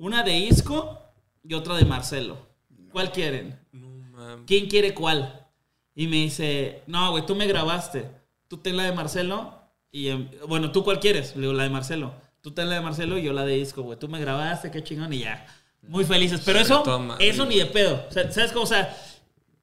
[0.01, 0.99] Una de Isco
[1.43, 2.35] y otra de Marcelo.
[2.91, 3.59] ¿Cuál quieren?
[3.71, 4.45] No mames.
[4.47, 5.47] ¿quién quiere cuál?
[5.93, 8.09] Y me dice, no, güey, tú me grabaste.
[8.47, 9.53] Tú ten la de Marcelo.
[9.91, 11.35] Y, em, bueno, ¿tú cuál quieres?
[11.35, 12.15] Le digo, la de Marcelo.
[12.41, 13.99] Tú ten la de Marcelo y yo la de Isco, güey.
[13.99, 15.45] Tú me grabaste, qué chingón, y ya.
[15.87, 16.41] Muy felices.
[16.43, 16.83] Pero eso,
[17.19, 18.03] eso ni de pedo.
[18.09, 18.63] O sea, ¿Sabes cómo?
[18.63, 18.97] O sea,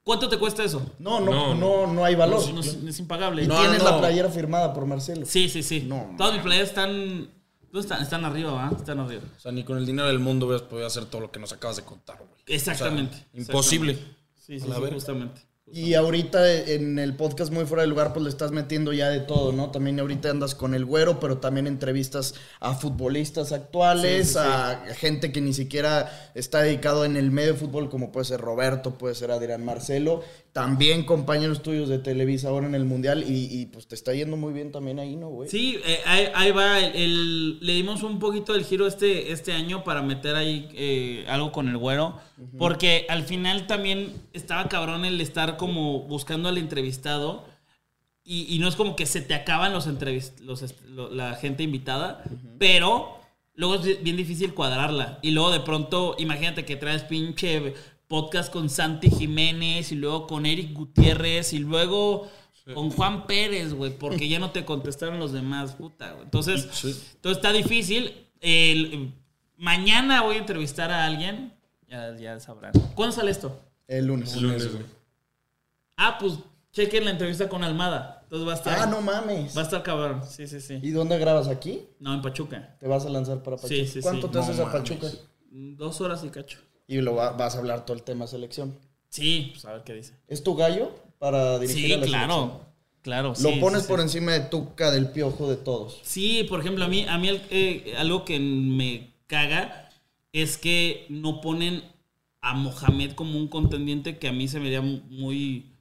[0.04, 0.88] ¿cuánto te cuesta eso?
[1.00, 2.40] No, no, no, No, no, hay valor.
[2.54, 3.42] No, es, es impagable.
[3.42, 3.90] y No, tienes no.
[3.90, 5.26] la playera firmada por Marcelo.
[5.26, 5.80] Sí, sí, sí.
[5.80, 7.28] No, Todas mis playas están, ¿dónde
[7.74, 8.02] están?
[8.02, 8.70] Están arriba, ¿va?
[8.76, 9.22] Están arriba.
[9.36, 11.52] O sea, ni con el dinero del mundo hubieras podido hacer todo lo que nos
[11.52, 12.30] acabas de contar, güey.
[12.46, 13.16] Exactamente.
[13.16, 13.92] O sea, imposible.
[13.92, 14.18] Exactamente.
[14.46, 15.48] Sí, sí, A la sí, justamente.
[15.72, 19.20] Y ahorita en el podcast Muy Fuera de Lugar, pues le estás metiendo ya de
[19.20, 19.70] todo, ¿no?
[19.70, 24.46] También ahorita andas con el güero, pero también entrevistas a futbolistas actuales, Sí, sí, sí.
[24.46, 28.40] a gente que ni siquiera está dedicado en el medio de fútbol, como puede ser
[28.40, 30.22] Roberto, puede ser Adrián Marcelo.
[30.52, 34.36] También compañeros tuyos de Televisa ahora en el Mundial y, y, pues te está yendo
[34.36, 35.48] muy bien también ahí, ¿no, güey?
[35.48, 36.80] Sí, eh, ahí, ahí va.
[36.80, 41.24] el- el- le dimos un poquito del giro este, este año para meter ahí eh,
[41.28, 42.18] algo con el güero.
[42.58, 47.44] Porque al final también estaba cabrón el estar como buscando al entrevistado.
[48.24, 51.62] Y, y no es como que se te acaban los entrevist los, lo- la gente
[51.62, 52.24] invitada.
[52.58, 53.16] Pero
[53.54, 55.18] luego es bi- bien difícil cuadrarla.
[55.22, 57.74] Y luego de pronto, imagínate que traes pinche
[58.08, 62.28] podcast con Santi Jiménez y luego con Eric Gutiérrez y luego
[62.74, 66.24] con Juan Pérez, güey, porque ya no te contestaron los demás, puta, güey.
[66.24, 66.64] Entonces,
[67.14, 68.26] entonces está difícil.
[68.40, 69.12] El-
[69.56, 71.52] mañana voy a entrevistar a alguien.
[71.88, 72.72] Ya, ya sabrán.
[72.94, 73.58] ¿Cuándo sale esto?
[73.86, 74.34] El lunes.
[74.34, 74.84] El lunes, güey.
[75.96, 76.34] Ah, pues
[76.72, 78.20] chequen la entrevista con Almada.
[78.24, 78.78] Entonces va a estar.
[78.78, 79.56] Ah, no mames.
[79.56, 80.22] Va a estar cabrón.
[80.28, 80.78] Sí, sí, sí.
[80.82, 81.80] ¿Y dónde grabas aquí?
[81.98, 82.76] No, en Pachuca.
[82.78, 83.74] ¿Te vas a lanzar para Pachuca?
[83.74, 84.32] Sí, sí, ¿Cuánto sí.
[84.32, 84.70] te No haces a.
[84.70, 85.06] Pachuca?
[85.50, 86.58] Dos horas y cacho.
[86.88, 88.76] Y lo va- vas a hablar todo el tema selección.
[89.08, 90.14] Sí, pues a ver qué dice.
[90.26, 92.32] ¿Es tu gallo para dirigir Sí, a la claro.
[92.34, 92.68] selección?
[93.02, 93.28] Claro.
[93.28, 93.90] Lo sí, pones sí, sí.
[93.92, 96.00] por encima de Tuca del piojo de todos.
[96.02, 99.88] Sí, por ejemplo, a mí, a mí eh, algo que me caga
[100.32, 101.82] es que no ponen
[102.40, 105.72] a Mohamed como un contendiente que a mí se me haría muy...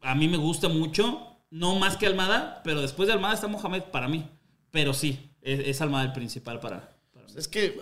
[0.00, 3.82] A mí me gusta mucho, no más que Almada, pero después de Almada está Mohamed
[3.84, 4.26] para mí.
[4.70, 7.32] Pero sí, es, es Almada el principal para, para mí.
[7.36, 7.80] Es que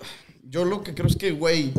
[0.48, 1.72] yo lo que creo es que, güey,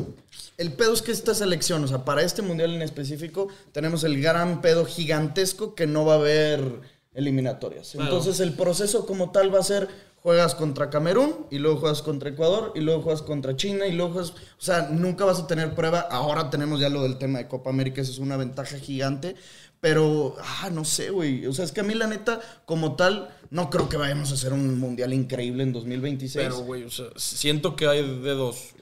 [0.58, 4.21] el pedo es que esta selección, o sea, para este mundial en específico, tenemos el
[4.21, 6.82] gran pedo gigantesco que no va a haber
[7.13, 7.91] eliminatorias.
[7.91, 8.06] Claro.
[8.06, 9.88] Entonces el proceso como tal va a ser,
[10.21, 14.13] juegas contra Camerún, y luego juegas contra Ecuador, y luego juegas contra China, y luego
[14.13, 16.01] juegas, o sea, nunca vas a tener prueba.
[16.01, 19.36] Ahora tenemos ya lo del tema de Copa América, eso es una ventaja gigante.
[19.80, 21.45] Pero, ah, no sé, güey.
[21.45, 24.33] O sea, es que a mí la neta, como tal, no creo que vayamos a
[24.36, 26.45] hacer un mundial increíble en 2026.
[26.45, 28.73] Pero, güey, o sea, siento que hay de dos.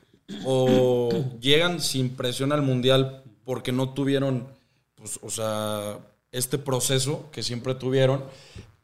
[0.44, 4.48] O llegan sin presión al mundial porque no tuvieron,
[4.96, 6.00] pues, o sea,
[6.32, 8.24] este proceso que siempre tuvieron.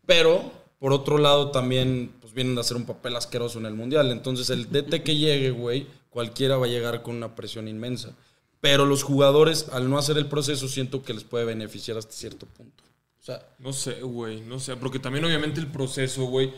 [0.05, 4.11] Pero, por otro lado, también, pues, vienen a hacer un papel asqueroso en el mundial.
[4.11, 8.15] Entonces, el DT que llegue, güey, cualquiera va a llegar con una presión inmensa.
[8.59, 12.45] Pero los jugadores, al no hacer el proceso, siento que les puede beneficiar hasta cierto
[12.45, 12.83] punto.
[13.21, 14.75] O sea, No sé, güey, no sé.
[14.75, 16.51] Porque también, obviamente, el proceso, güey.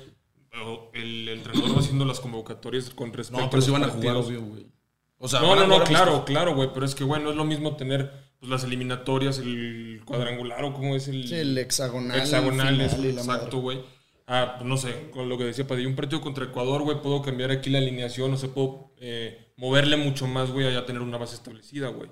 [0.93, 3.93] El, el entrenador va haciendo las convocatorias con respecto no, pero si los van a
[3.93, 4.67] jugar, obvio, güey.
[5.17, 6.69] O sea, No, a no, no, claro, claro, güey.
[6.73, 10.73] Pero es que, güey, no es lo mismo tener pues, las eliminatorias, el cuadrangular o
[10.73, 11.27] cómo es el.
[11.27, 12.21] Sí, el hexagonal.
[12.21, 13.81] final y la exacto, güey.
[14.25, 17.21] Ah, pues no sé, con lo que decía Padilla, un partido contra Ecuador, güey, puedo
[17.21, 21.01] cambiar aquí la alineación, no sé, puedo eh, moverle mucho más, güey, a ya tener
[21.01, 22.09] una base establecida, güey.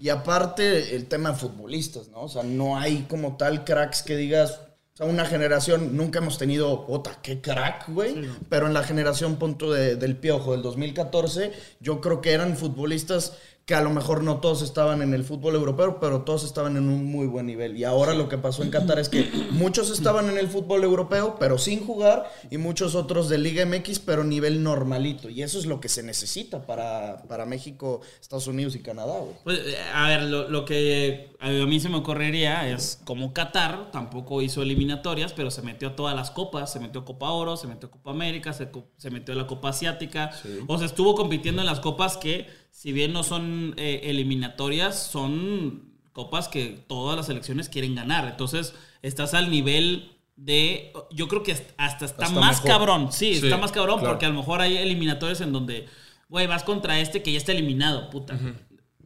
[0.00, 2.22] Y aparte, el tema de futbolistas, ¿no?
[2.22, 4.60] O sea, no hay como tal cracks que digas.
[4.94, 6.86] O sea, una generación, nunca hemos tenido,
[7.22, 8.26] qué crack, güey.
[8.48, 13.34] Pero en la generación punto de- del Piojo del 2014, yo creo que eran futbolistas
[13.70, 16.88] que a lo mejor no todos estaban en el fútbol europeo, pero todos estaban en
[16.88, 17.76] un muy buen nivel.
[17.76, 21.36] Y ahora lo que pasó en Qatar es que muchos estaban en el fútbol europeo,
[21.38, 25.30] pero sin jugar, y muchos otros de Liga MX, pero nivel normalito.
[25.30, 29.36] Y eso es lo que se necesita para, para México, Estados Unidos y Canadá, güey.
[29.44, 33.92] Pues, eh, a ver, lo, lo que a mí se me ocurriría es como Qatar
[33.92, 37.56] tampoco hizo eliminatorias, pero se metió a todas las copas, se metió a Copa Oro,
[37.56, 40.32] se metió a Copa América, se, se metió a la Copa Asiática,
[40.66, 42.48] o sea, estuvo compitiendo en las copas que,
[42.80, 48.26] si bien no son eh, eliminatorias, son copas que todas las selecciones quieren ganar.
[48.26, 50.90] Entonces, estás al nivel de.
[51.10, 52.70] Yo creo que hasta está Hasta más mejor.
[52.70, 53.12] cabrón.
[53.12, 54.14] Sí, Sí, está más cabrón claro.
[54.14, 55.88] porque a lo mejor hay eliminatorios en donde,
[56.30, 58.38] güey, vas contra este que ya está eliminado, puta.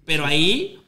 [0.05, 0.79] Pero ahí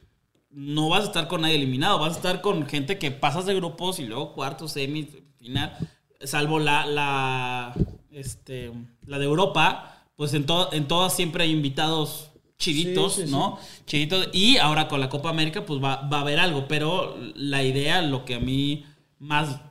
[0.49, 3.53] no vas a estar con nadie eliminado, vas a estar con gente que pasas de
[3.55, 5.07] grupos y luego cuartos, semis,
[5.37, 5.77] final.
[6.21, 7.73] Salvo la, la,
[8.11, 8.71] este,
[9.05, 13.59] la de Europa, pues en, to- en todas siempre hay invitados chiditos, Sí, sí, ¿no?
[13.85, 14.29] Chiditos.
[14.33, 16.67] Y ahora con la Copa América, pues va, va a haber algo.
[16.67, 18.85] Pero la idea, lo que a mí
[19.19, 19.61] más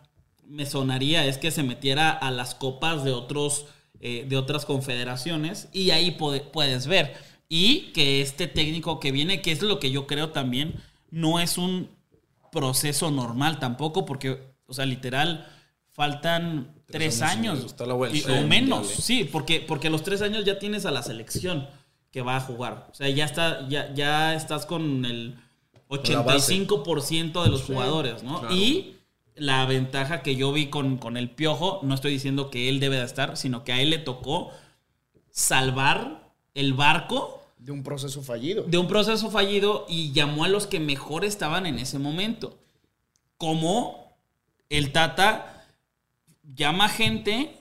[0.49, 3.66] me sonaría es que se metiera a las copas de otros
[4.01, 6.12] eh, de otras confederaciones y ahí
[6.53, 7.14] puedes ver
[7.49, 10.74] y que este técnico que viene que es lo que yo creo también
[11.11, 11.89] no es un
[12.53, 15.49] proceso normal tampoco porque o sea literal
[15.93, 17.74] faltan tres, Tres años,
[18.14, 21.66] y- o menos sí porque porque a los tres años ya tienes a la selección
[22.17, 25.37] que va a jugar o sea ya está ya ya estás con el
[25.91, 26.55] la base.
[26.55, 28.55] 85% de los jugadores no claro.
[28.55, 28.97] y
[29.35, 32.97] la ventaja que yo vi con, con el piojo, no estoy diciendo que él debe
[32.97, 34.51] de estar, sino que a él le tocó
[35.31, 38.62] salvar el barco De un proceso fallido.
[38.62, 42.59] de un proceso fallido y llamó a los que mejor estaban en ese momento.
[43.37, 44.17] Como
[44.71, 45.67] el Tata
[46.55, 47.59] llama gente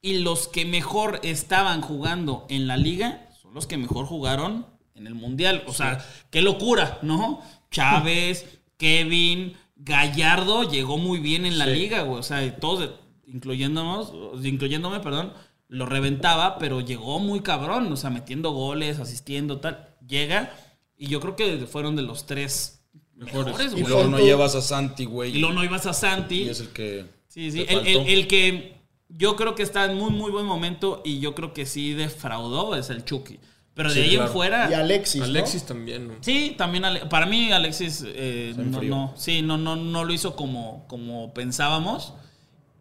[0.00, 3.25] y los que mejor estaban jugando en la liga
[3.56, 5.64] los que mejor jugaron en el Mundial.
[5.66, 7.40] O sea, qué locura, ¿no?
[7.70, 8.46] Chávez,
[8.76, 12.20] Kevin, Gallardo llegó muy bien en la liga, güey.
[12.20, 12.90] O sea, todos,
[13.26, 14.12] incluyéndonos,
[14.44, 15.32] incluyéndome, perdón,
[15.68, 19.88] lo reventaba, pero llegó muy cabrón, o sea, metiendo goles, asistiendo, tal.
[20.06, 20.52] Llega
[20.96, 22.84] y yo creo que fueron de los tres
[23.14, 23.46] Mejores.
[23.46, 23.86] mejores, Y güey.
[23.88, 25.34] luego no llevas a Santi, güey.
[25.34, 26.42] Y luego no ibas a Santi.
[26.42, 27.06] Y es el que.
[27.28, 27.64] Sí, sí.
[27.64, 28.10] te El, el- faltó.
[28.12, 28.75] el que
[29.08, 32.74] yo creo que está en muy, muy buen momento y yo creo que sí defraudó
[32.76, 33.38] es el Chucky.
[33.74, 34.70] Pero de Sí, ahí en fuera.
[34.70, 35.26] Y Alexis, ¿no?
[35.26, 36.14] Alexis también, ¿no?
[36.22, 40.34] Sí, también Ale- para mí Alexis eh, no, no, sí, no, no, no lo hizo
[40.34, 42.14] como, como pensábamos.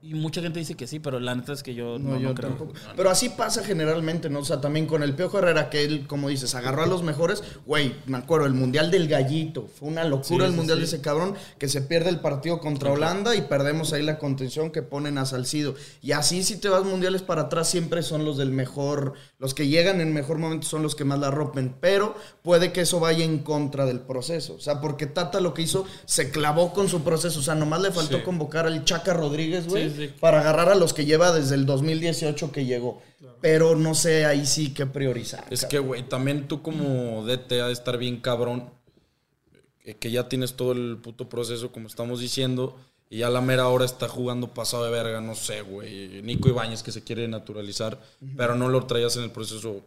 [0.08, 2.30] Y mucha gente dice que sí, pero la neta es que yo no, No, yo
[2.30, 2.50] no creo.
[2.52, 2.74] tampoco.
[2.96, 4.40] Pero así pasa generalmente, ¿no?
[4.40, 7.42] O sea, también con el Piojo Herrera, que él, como dices, agarró a los mejores.
[7.66, 9.68] Güey, me acuerdo, el Mundial del Gallito.
[9.68, 10.82] Fue una locura Sí, el sí, Mundial sí.
[10.82, 14.70] de ese cabrón, que se pierde el partido contra Holanda y perdemos ahí la contención
[14.70, 15.74] que ponen a Salcido.
[16.04, 19.68] Y así, si te vas mundiales para atrás, siempre son los del mejor, los que
[19.68, 21.76] llegan en mejor momento son los que más la rompen.
[21.82, 24.54] Pero puede que eso vaya en contra del proceso.
[24.54, 27.40] O sea, porque Tata lo que hizo, se clavó con su proceso.
[27.40, 30.94] O sea, nomás le faltó convocar al Chaca Rodríguez, güey, Sí, para agarrar a los
[30.94, 33.02] que lleva desde el 2018 que llegó.
[33.42, 35.46] Pero no sé ahí sí qué priorizar.
[35.50, 35.70] Es cabrón.
[35.70, 38.70] que, güey, también tú como DT ha de estar bien cabrón.
[39.84, 42.78] eh, Que ya tienes todo el puto proceso, como estamos diciendo.
[43.10, 46.22] Y ya la mera hora está jugando pasado de verga, no sé, güey.
[46.24, 48.02] Nico Ibáñez que se quiere naturalizar,
[48.36, 49.82] pero no lo traías en el proceso.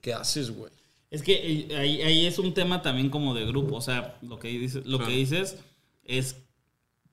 [0.00, 0.72] ¿Qué haces, güey?
[1.10, 1.34] Es que
[1.70, 3.76] eh, ahí, ahí es un tema también como de grupo.
[3.76, 5.56] O sea, lo que dices, lo que dices
[6.04, 6.36] es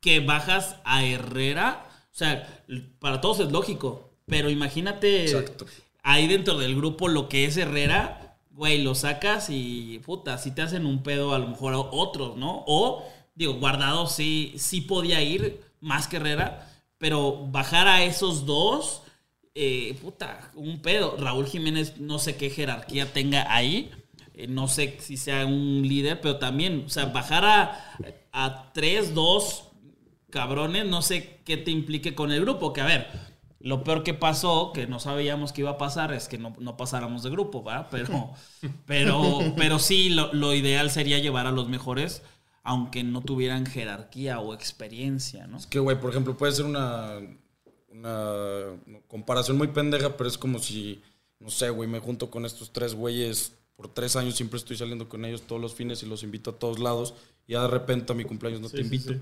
[0.01, 1.87] que bajas a Herrera.
[2.13, 2.63] O sea,
[2.99, 4.09] para todos es lógico.
[4.25, 5.65] Pero imagínate Exacto.
[6.03, 8.37] ahí dentro del grupo lo que es Herrera.
[8.51, 12.37] Güey, lo sacas y puta, si te hacen un pedo a lo mejor a otros,
[12.37, 12.63] ¿no?
[12.67, 13.03] O,
[13.35, 16.69] digo, guardado sí, sí podía ir más que Herrera.
[16.99, 19.01] Pero bajar a esos dos,
[19.55, 21.17] eh, puta, un pedo.
[21.17, 23.91] Raúl Jiménez, no sé qué jerarquía tenga ahí.
[24.35, 27.97] eh, no sé si sea un líder, pero también, o sea, bajar a,
[28.31, 29.65] a tres, dos
[30.33, 32.73] cabrones, no sé qué te implique con el grupo.
[32.73, 33.07] Que a ver,
[33.59, 36.75] lo peor que pasó, que no sabíamos que iba a pasar, es que no, no
[36.75, 37.87] pasáramos de grupo, ¿verdad?
[37.91, 38.31] Pero,
[38.87, 42.23] pero, pero sí, lo, lo ideal sería llevar a los mejores,
[42.63, 45.57] aunque no tuvieran jerarquía o experiencia, ¿no?
[45.57, 47.19] Es que, güey, por ejemplo, puede ser una,
[47.91, 48.71] una
[49.07, 51.03] comparación muy pendeja, pero es como si,
[51.39, 55.09] no sé, güey, me junto con estos tres güeyes por tres años, siempre estoy saliendo
[55.09, 57.13] con ellos todos los fines y los invito a todos lados.
[57.45, 59.13] Y ya de repente a mi cumpleaños no te invito.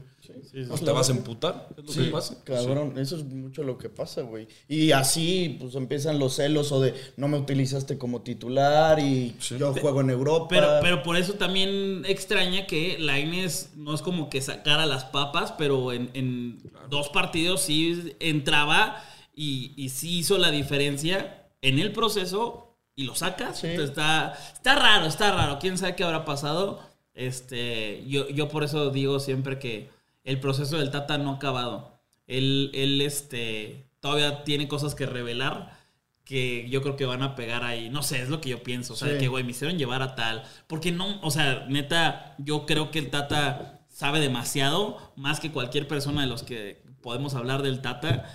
[0.67, 2.37] Pues te vas a emputar, es lo Sí, que pasa.
[2.43, 4.47] cabrón, eso es mucho lo que pasa, güey.
[4.67, 9.73] Y así, pues empiezan los celos o de no me utilizaste como titular y yo
[9.73, 10.47] juego en Europa.
[10.49, 15.53] Pero, pero por eso también extraña que Laines no es como que sacara las papas,
[15.57, 16.59] pero en, en
[16.89, 19.03] dos partidos sí entraba
[19.35, 23.59] y, y sí hizo la diferencia en el proceso y lo sacas.
[23.59, 23.67] Sí.
[23.67, 25.57] Entonces está, está raro, está raro.
[25.59, 26.90] ¿Quién sabe qué habrá pasado?
[27.13, 29.89] Este, yo, yo por eso digo siempre que
[30.23, 31.99] el proceso del Tata no ha acabado.
[32.27, 35.79] Él, él este, todavía tiene cosas que revelar
[36.23, 37.89] que yo creo que van a pegar ahí.
[37.89, 38.93] No sé, es lo que yo pienso.
[38.93, 39.17] O sea, Sí.
[39.17, 40.43] que, güey, me hicieron llevar a tal.
[40.67, 45.87] Porque no, o sea, neta, yo creo que el Tata sabe demasiado, más que cualquier
[45.87, 48.25] persona de los que podemos hablar del Tata.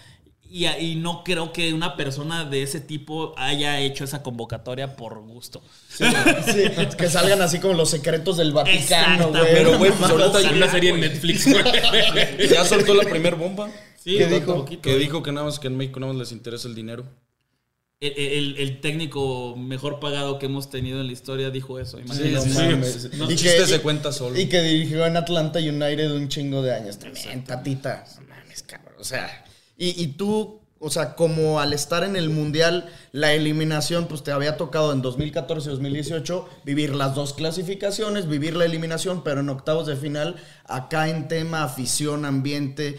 [0.50, 5.20] Y, y no creo que una persona de ese tipo haya hecho esa convocatoria por
[5.20, 5.62] gusto.
[5.88, 6.04] Sí,
[6.78, 9.42] es que salgan así como los secretos del Vaticano, güey.
[9.52, 11.00] Pero, güey, pues ahorita Una serie en.
[11.00, 11.64] Netflix, güey.
[12.50, 13.68] Ya soltó la primer bomba.
[14.02, 14.54] Sí, ¿Qué un dijo?
[14.56, 14.82] poquito.
[14.82, 17.04] Que dijo que nada más que en México nada más les interesa el dinero.
[17.98, 21.96] El, el- el técnico mejor pagado que hemos tenido en la historia dijo eso.
[21.98, 22.76] Sí, Imagínate.
[22.76, 23.08] no sí.
[23.14, 24.38] No, Y chiste que- se cuenta solo.
[24.38, 28.04] Y que dirigió en Atlanta United un chingo de años también, tatita.
[28.20, 28.94] No mames, cabrón.
[29.00, 29.44] O sea,
[29.78, 34.30] y, y tú, o sea, como al estar en el Mundial, la eliminación, pues te
[34.32, 39.96] había tocado en 2014-2018 vivir las dos clasificaciones, vivir la eliminación, pero en octavos de
[39.96, 42.98] final, acá en tema afición, ambiente,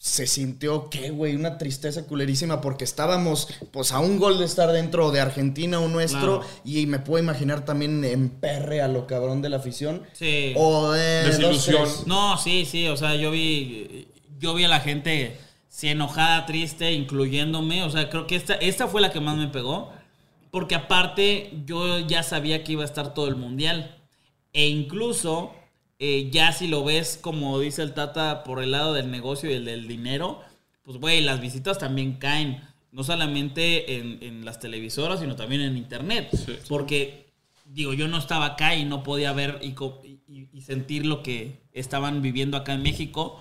[0.00, 1.34] se sintió, ¿qué, güey?
[1.34, 5.88] Una tristeza culerísima porque estábamos, pues, a un gol de estar dentro de Argentina o
[5.88, 6.44] nuestro, Claro.
[6.64, 10.02] y me puedo imaginar también en perre a lo cabrón de la afición.
[10.12, 10.54] Sí.
[10.56, 11.82] O de Desilusión.
[11.82, 12.06] dos.
[12.06, 14.06] No, sí, sí, o sea, yo vi,
[14.38, 15.36] yo vi a la gente
[15.78, 19.46] sí, enojada, triste, incluyéndome, o sea, creo que esta, esta fue la que más me
[19.46, 19.92] pegó,
[20.50, 23.96] porque aparte yo ya sabía que iba a estar todo el mundial,
[24.52, 25.54] e incluso
[26.00, 29.54] eh, ya si lo ves como dice el Tata por el lado del negocio y
[29.54, 30.40] el del dinero,
[30.82, 32.60] pues güey, las visitas también caen,
[32.90, 36.28] no solamente en, en las televisoras, sino también en internet,
[36.68, 37.28] porque
[37.66, 42.20] digo, yo no estaba acá y no podía ver y- y sentir lo que estaban
[42.20, 43.40] viviendo acá en México,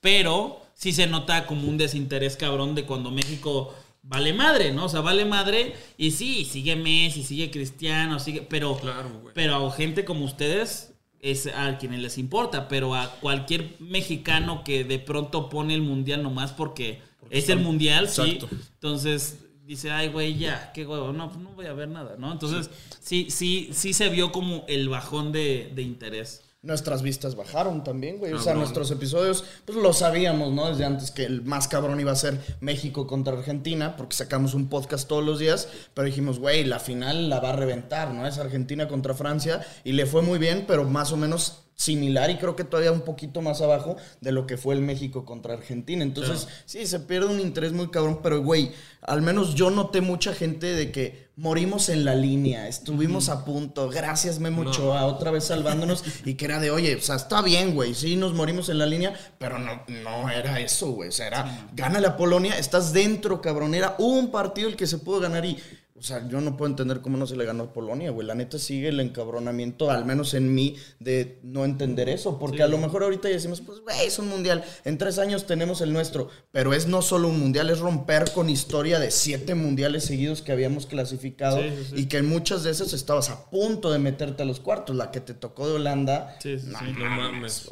[0.00, 4.84] pero sí se nota como un desinterés cabrón de cuando México vale madre, ¿no?
[4.84, 9.72] O sea, vale madre y sí, sigue Messi, sigue Cristiano, sigue, pero, Claro, pero a
[9.72, 15.48] gente como ustedes es a quienes les importa, pero a cualquier mexicano que de pronto
[15.48, 17.00] pone el mundial nomás porque,
[17.30, 18.38] es el mundial, sí.
[18.74, 22.30] Entonces dice, ay, güey, ya, qué huevo, no, pues no voy a ver nada, ¿no?
[22.30, 22.70] Entonces
[23.00, 26.45] sí, sí, sí se vio como el bajón de, de interés.
[26.66, 28.32] Nuestras vistas bajaron también, güey.
[28.32, 30.68] O sea, nuestros episodios, pues lo sabíamos, ¿no?
[30.68, 34.68] Desde antes que el más cabrón iba a ser México contra Argentina, porque sacamos un
[34.68, 38.26] podcast todos los días, pero dijimos, güey, la final la va a reventar, ¿no?
[38.26, 42.38] Es Argentina contra Francia, y le fue muy bien, pero más o menos similar y
[42.38, 46.02] creo que todavía un poquito más abajo de lo que fue el México contra Argentina.
[46.02, 48.72] Entonces, sí, se pierde un interés muy cabrón, pero güey,
[49.02, 53.90] al menos yo noté mucha gente de que morimos en la línea, estuvimos a punto,
[53.90, 57.74] gracias Memo Ochoa, otra vez salvándonos y que era de, oye, o sea, está bien,
[57.74, 61.26] güey, sí nos morimos en la línea, pero no, no era eso, güey, o sea,
[61.26, 65.44] era, gana la Polonia, estás dentro, cabrón, era un partido el que se pudo ganar
[65.44, 65.58] y...
[65.98, 68.26] O sea, yo no puedo entender cómo no se le ganó a Polonia, güey.
[68.26, 72.38] La neta sigue el encabronamiento, al menos en mí, de no entender eso.
[72.38, 74.62] Porque a lo mejor ahorita ya decimos, pues, güey, es un mundial.
[74.84, 76.28] En tres años tenemos el nuestro.
[76.52, 80.52] Pero es no solo un mundial, es romper con historia de siete mundiales seguidos que
[80.52, 81.62] habíamos clasificado.
[81.62, 82.02] Sí, sí, sí.
[82.02, 84.94] Y que en muchas de esas estabas a punto de meterte a los cuartos.
[84.96, 86.36] La que te tocó de Holanda.
[86.42, 86.84] Sí, sí, no sí.
[86.98, 87.70] No mames.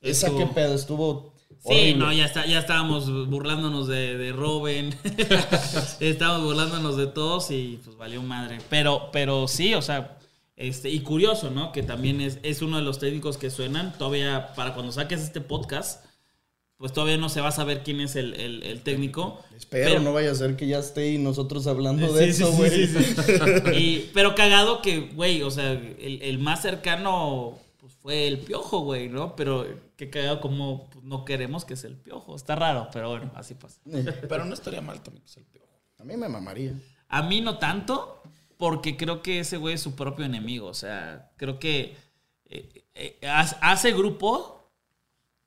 [0.00, 1.35] Esa Estuvo- qué pedo, estuvo.
[1.68, 4.94] Sí, no, ya, está, ya estábamos burlándonos de, de Robin.
[6.00, 8.58] estábamos burlándonos de todos y pues valió madre.
[8.70, 10.18] Pero, pero sí, o sea,
[10.56, 11.72] este, y curioso, ¿no?
[11.72, 13.92] Que también es, es uno de los técnicos que suenan.
[13.98, 16.04] Todavía, para cuando saques este podcast,
[16.78, 19.42] pues todavía no se va a saber quién es el, el- el técnico.
[19.56, 22.52] Espero, Pero- no vaya a ser que ya esté y nosotros hablando de sí, eso,
[22.52, 22.70] güey.
[22.70, 23.16] sí, sí.
[23.74, 27.58] Y- pero cagado que, güey, o sea, el, el más cercano
[28.06, 29.34] fue el piojo, güey, ¿no?
[29.34, 32.36] Pero qué cagado como pues, no queremos que sea el piojo.
[32.36, 33.80] Está raro, pero bueno, así pasa.
[34.28, 35.66] Pero no estaría mal también que sea el piojo.
[35.98, 36.72] A mí me mamaría.
[37.08, 38.22] A mí no tanto,
[38.58, 40.68] porque creo que ese güey es su propio enemigo.
[40.68, 41.96] O sea, creo que
[42.44, 44.70] eh, eh, hace- grupo,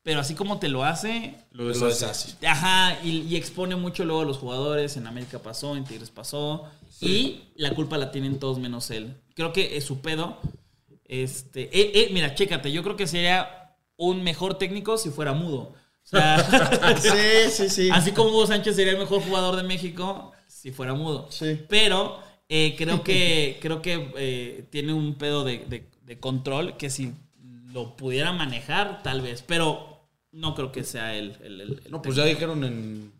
[0.03, 2.45] pero así como te lo hace, Lo deshace.
[2.45, 4.97] Ajá, y, y expone mucho luego a los jugadores.
[4.97, 6.69] En América pasó, en Tigres pasó.
[6.99, 9.15] Y la culpa la tienen todos menos él.
[9.33, 10.39] Creo que es su pedo.
[11.09, 15.73] Este, eh, eh, mira, chécate, yo creo que sería un mejor técnico si fuera mudo.
[16.03, 16.37] O sea,
[16.99, 17.89] Sí, sí, sí.
[17.91, 21.27] así como Hugo Sánchez sería el mejor jugador de México si fuera mudo.
[21.31, 21.59] Sí.
[21.67, 26.89] Pero eh, creo que, creo que eh, tiene un pedo de, de- de control que
[26.89, 27.13] si
[27.73, 29.43] lo pudiera manejar, tal vez.
[29.45, 29.99] Pero
[30.31, 31.35] no creo que sea él.
[31.43, 33.11] el- el- el No, pues ya dijeron en,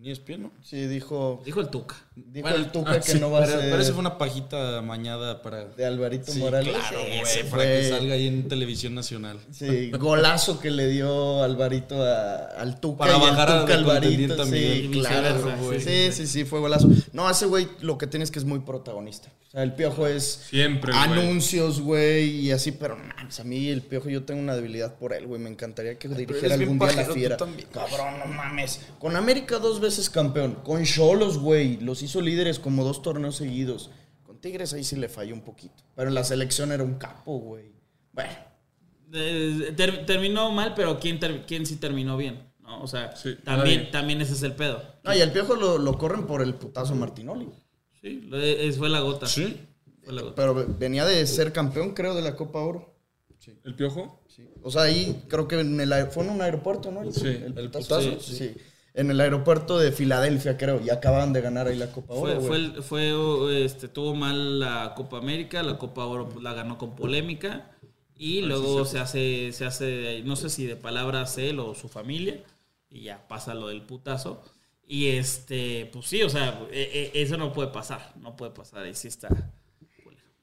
[0.00, 0.52] en ESPN, ¿no?
[0.62, 1.96] Sí, dijo, Dijo el Tuca.
[2.14, 5.42] dijo Bueno, el Tuca que sí, no va a ser pero fue una pajita mañada
[5.42, 5.64] para...
[5.66, 6.72] de Alvarito Sí, Morales.
[6.74, 9.38] claro, Sí, güey, para fue- que salga ahí en televisión nacional.
[9.50, 14.42] Sí, golazo que le dio Alvarito a- al Tuca Para y bajar a Tuca Alvarito.
[14.42, 15.80] a Sí, claro, güey.
[15.80, 16.88] sí, Sí, sí, sí, fue golazo.
[17.12, 19.30] No, ese güey lo que tienes que es muy protagonista.
[19.48, 23.68] O sea, el piojo es Siempre, anuncios, güey, y así, pero no mames, a mí
[23.70, 25.40] el piojo yo tengo una debilidad por él, güey.
[25.40, 27.36] Me encantaría que dirigiera algún día la fiera.
[27.38, 27.66] también.
[27.72, 28.80] Cabrón, no mames.
[28.98, 30.56] Con América dos veces campeón.
[30.64, 31.78] Con Cholos, güey.
[31.80, 33.90] Los hizo líderes como dos torneos seguidos.
[34.22, 35.82] Con Tigres ahí sí le falló un poquito.
[35.96, 37.72] Pero en la selección era un capo, güey.
[38.12, 38.30] Bueno.
[39.14, 42.46] Eh, ter- terminó mal, pero ¿quién, ter- quién sí terminó bien?
[42.60, 42.82] ¿no?
[42.82, 44.82] O sea, Sí, también, también ese es el pedo.
[45.04, 47.48] No, y el piojo lo, lo corren por el putazo Martinoli.
[48.00, 49.26] Sí, lo- es- fue la gota.
[49.26, 49.56] Sí.
[50.04, 50.34] Fue la gota.
[50.36, 52.94] Pero venía de ser campeón, creo, de la Copa Oro.
[53.64, 54.22] ¿El piojo?
[54.28, 54.46] Sí.
[54.62, 57.02] O sea, ahí creo que en el, fue en un aeropuerto, ¿no?
[57.02, 58.20] El, Sí, el el putazo.
[58.20, 58.54] sí.
[58.94, 62.20] en el aeropuerto de Filadelfia, creo, y acababan de ganar ahí la Copa Oro.
[62.22, 62.46] Fue, güey.
[62.46, 66.76] fue, el- fue, este, tuvo mal la Copa América, la Copa Oro pues, la ganó
[66.78, 67.70] con polémica
[68.16, 72.42] y luego se hace, se hace, no sé si de palabras él o su familia
[72.90, 74.42] y ya pasa lo del putazo.
[74.90, 78.86] Y este, pues sí, o sea, e- e- eso no puede pasar, no puede pasar,
[78.86, 79.28] y sí está.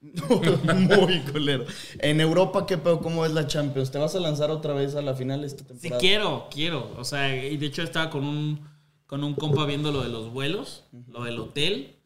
[0.00, 1.64] Muy culero.
[1.98, 3.00] En Europa, ¿qué pedo?
[3.00, 3.90] ¿Cómo es la Champions?
[3.90, 5.98] ¿Te vas a lanzar otra vez a la final esta Sí temporada?
[5.98, 8.60] quiero, quiero, o sea, y de hecho estaba con un,
[9.06, 11.96] con un compa viendo lo de los vuelos, lo del hotel.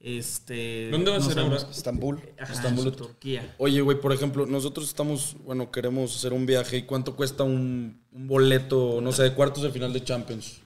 [0.00, 1.56] Este, ¿Dónde va a no ser ahora?
[1.56, 2.20] Estambul.
[2.38, 2.92] Ajá, Estambul.
[2.92, 3.54] Turquía.
[3.56, 6.78] Oye, güey, por ejemplo, nosotros estamos, bueno, queremos hacer un viaje.
[6.78, 10.60] ¿Y cuánto cuesta un, un boleto, no sé, de cuartos de final de Champions?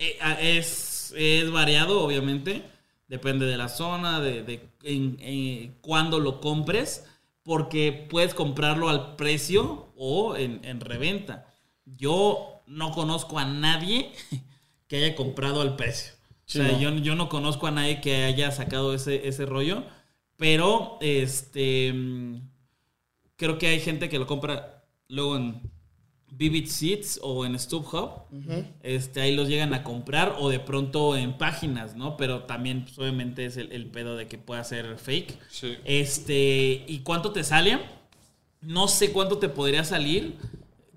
[0.00, 2.62] Eh, ah, es, es variado, obviamente.
[3.06, 7.06] Depende de la zona, de, de en, en cuándo lo compres,
[7.42, 11.46] porque puedes comprarlo al precio o en, en reventa.
[11.84, 14.12] Yo no conozco a nadie
[14.88, 16.14] que haya comprado al precio.
[16.46, 16.80] Sí, o sea, ¿no?
[16.80, 19.84] yo, yo no conozco a nadie que haya sacado ese, ese rollo,
[20.36, 22.40] pero este mm,
[23.36, 25.69] creo que hay gente que lo compra luego en
[26.30, 28.24] Vivid Seats o en StubHub.
[28.82, 32.16] este, ahí los llegan a comprar o de pronto en páginas, ¿no?
[32.16, 35.36] Pero también pues, obviamente es el, el pedo de que pueda ser fake.
[35.50, 35.76] Sí.
[35.84, 37.80] Este, ¿y cuánto te sale?
[38.62, 40.36] No sé cuánto te podría salir.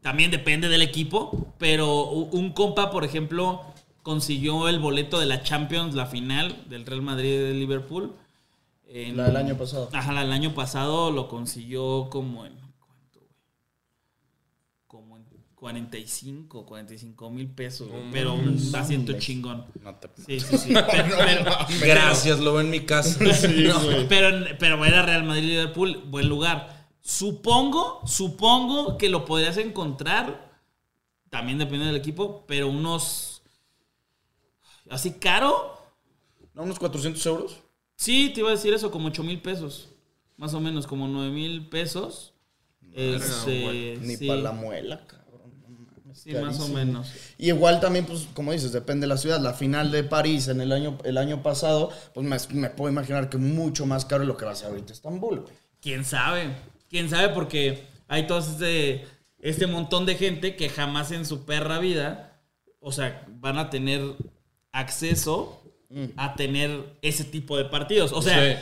[0.02, 1.54] También depende del equipo.
[1.58, 3.62] Pero un compa, por ejemplo,
[4.02, 8.14] consiguió el boleto de la Champions, la final del Real Madrid y del Liverpool.
[8.88, 9.90] En- La del año pasado.
[9.94, 12.54] Ajá, el año pasado lo consiguió como en.
[12.80, 13.32] ¿Cuánto, güey?
[14.88, 15.26] Como en
[15.64, 19.66] 45, 45 mil pesos, pero un asiento chingón.
[19.82, 20.74] No te- Sí, sí, sí.
[20.92, 23.18] Pero, pero- Gracias, lo veo en mi casa.
[23.24, 26.90] no, pero, pero era Real Madrid Liverpool, buen lugar.
[27.00, 30.52] Supongo, supongo que lo podrías encontrar.
[31.30, 33.42] También depende del equipo, pero unos.
[34.90, 35.78] Así caro.
[36.54, 37.58] ¿No, unos 400 euros?
[37.96, 39.88] Sí, te iba a decir eso, como 8 mil pesos.
[40.36, 42.34] Más o menos, como 9 mil pesos.
[42.92, 45.23] Este, Ni sí, para la muela, cabrón.
[46.24, 47.12] Sí, más o menos.
[47.38, 49.40] Y igual también, pues, como dices, depende de la ciudad.
[49.42, 53.30] La final de París en el año, el año pasado, pues me, me puedo imaginar
[53.30, 55.54] que mucho más caro lo que va a ser ahorita Estambul, güey.
[55.82, 56.56] ¿Quién sabe?
[56.90, 57.30] ¿Quién sabe?
[57.30, 59.06] Porque hay todo este,
[59.40, 62.40] este montón de gente que jamás en su perra vida,
[62.80, 64.02] o sea, van a tener
[64.72, 65.60] acceso
[66.18, 68.14] a tener ese tipo de partidos.
[68.14, 68.60] O sea, Sí.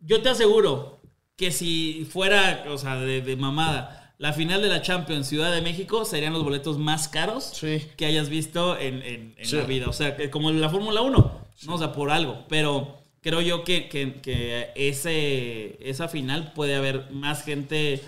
[0.00, 0.98] yo te aseguro
[1.36, 5.62] que si fuera, o sea, de, de mamada, la final de la Champions Ciudad de
[5.62, 7.82] México serían los boletos más caros Sí.
[7.96, 9.56] que hayas visto en, en- en Sí.
[9.56, 9.88] la vida.
[9.88, 11.74] O sea, que como la Fórmula 1, ¿no?
[11.74, 12.44] O sea, por algo.
[12.48, 18.02] Pero creo yo que, que- que ese, esa final puede haber más gente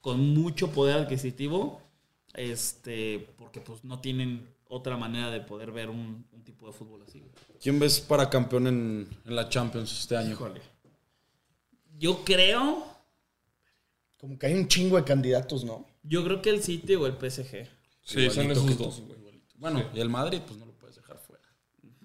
[0.00, 1.82] con mucho poder adquisitivo,
[2.32, 7.02] este, porque pues no tienen otra manera de poder ver un, un tipo de fútbol
[7.06, 7.22] así.
[7.60, 10.38] ¿Quién ves para campeón en, en la Champions este año?
[11.98, 12.86] Yo creo,
[14.18, 15.86] Como que hay un chingo de candidatos, ¿no?
[16.02, 17.66] yo creo que el City o el PSG.
[18.02, 19.18] Sí, son Igualito esos dos, güey.
[19.56, 21.42] Bueno, y el Madrid, pues no lo puedes dejar fuera.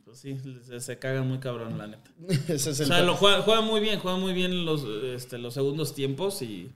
[0.03, 2.11] Pues sí, se, se cagan muy cabrón, la neta.
[2.53, 5.37] Ese es O el sea, lo juega, juega muy bien, juega muy bien los, este,
[5.37, 6.71] los segundos tiempos y,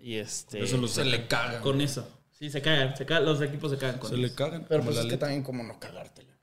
[0.00, 0.62] y este...
[0.62, 1.62] Eso los Se le cagan.
[1.62, 2.08] Con eso.
[2.32, 4.22] Sí, se cagan, se cagan, los equipos se cagan con Se eso.
[4.22, 4.64] le cagan.
[4.68, 6.33] Pero pues es que también como no cagártela.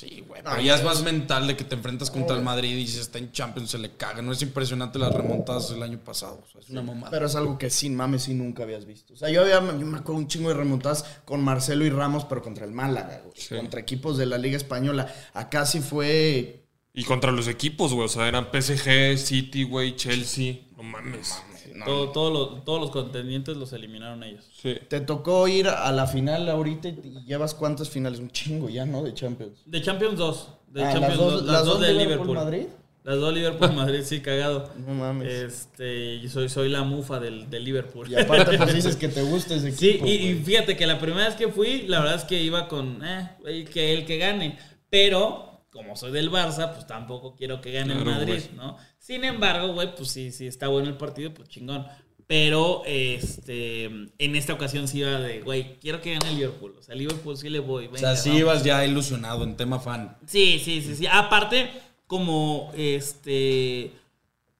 [0.00, 0.40] Sí, güey.
[0.42, 3.18] Pero ya es más mental de que te enfrentas contra el Madrid y si está
[3.18, 4.22] en Champions se le caga.
[4.22, 6.42] No es impresionante las remontadas del año pasado.
[6.42, 7.10] O sea, es una mamada.
[7.10, 9.12] Pero es algo que sin mames sí nunca habías visto.
[9.12, 12.24] O sea, yo, había, yo me acuerdo un chingo de remontadas con Marcelo y Ramos,
[12.24, 13.34] pero contra el Málaga, güey.
[13.36, 13.54] Sí.
[13.54, 15.14] Contra equipos de la Liga Española.
[15.34, 16.64] Acá sí fue...
[16.94, 18.06] Y contra los equipos, güey.
[18.06, 20.60] O sea, eran PSG, City, güey, Chelsea.
[20.78, 21.42] No mames.
[21.49, 21.49] no,
[21.84, 24.44] Todo- todo lo- todos los contendientes los eliminaron ellos.
[24.60, 24.76] Sí.
[24.88, 28.20] Te tocó ir a la final ahorita y y llevas cuántas finales?
[28.20, 29.02] Un chingo ya, ¿no?
[29.02, 29.62] De Champions.
[29.66, 30.48] De Champions 2.
[30.68, 32.26] De Ah, Champions las dos, dos- las dos de de Liverpool.
[32.28, 32.66] Liverpool-Madrid.
[33.02, 34.70] Las dos Liverpool-Madrid, sí, cagado.
[34.86, 35.32] No mames.
[35.32, 38.10] Este, yo soy, soy la mufa del, del Liverpool.
[38.10, 40.06] Y aparte pues dices que te gusta ese Sí, equipo.
[40.06, 43.00] y, y fíjate que la primera vez que fui, la verdad es que iba con
[43.04, 44.58] eh, el, que, el que gane.
[44.90, 45.49] Pero,
[45.80, 48.42] como soy del Barça, pues tampoco quiero que gane el Madrid.
[48.54, 48.76] ¿no?
[48.98, 51.86] Sin embargo, güey, pues sí, sí está bueno el partido, pues chingón.
[52.26, 56.76] Pero, este, en esta ocasión sí iba de, güey, quiero que gane el Liverpool.
[56.78, 57.86] O sea, Liverpool sí le voy.
[57.86, 60.16] o sea, venga, sí ibas ya ilusionado en tema fan.
[60.26, 61.06] Sí, sí, sí, sí.
[61.10, 61.70] Aparte,
[62.06, 63.92] como este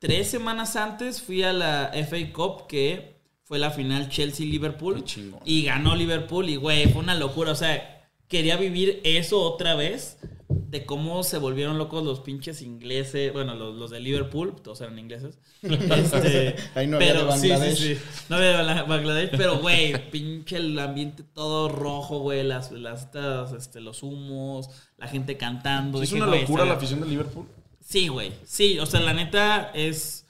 [0.00, 5.04] tres semanas antes fui a la FA Cup que fue la final Chelsea-Liverpool
[5.44, 7.52] y ganó Liverpool y güey, fue una locura.
[7.52, 10.18] O sea, quería vivir eso otra vez
[10.70, 14.98] de cómo se volvieron locos los pinches ingleses, bueno, los, los de Liverpool, todos eran
[14.98, 15.40] ingleses.
[15.62, 17.76] Este, Ahí no había de Bangladesh.
[17.76, 18.00] Sí, sí, sí.
[18.28, 23.02] No había de Bangla- Bangladesh, pero güey, pinche el ambiente todo rojo, güey, las, las,
[23.02, 26.00] estas, este, los humos, la gente cantando.
[26.02, 27.46] Es Dije, una locura la afición de Liverpool.
[27.80, 28.30] Sí, güey.
[28.44, 30.24] Sí, o sea, la neta es.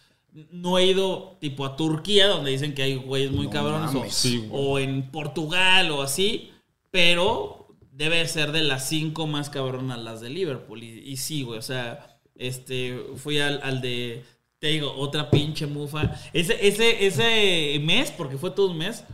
[0.53, 3.99] No he ido tipo a Turquía, donde dicen que hay güeyes muy No cabrones, o,
[3.99, 4.15] mames.
[4.15, 4.51] Sí, güey.
[4.53, 6.51] o en Portugal o así,
[6.91, 7.60] pero
[8.01, 10.83] debe ser de las cinco más cabronas las de Liverpool.
[10.83, 14.25] Y, y sí, güey, o sea, este, fui al, al de,
[14.59, 16.15] te digo, otra pinche mufa.
[16.33, 19.05] Ese, ese, ese mes, porque fue todo un mes,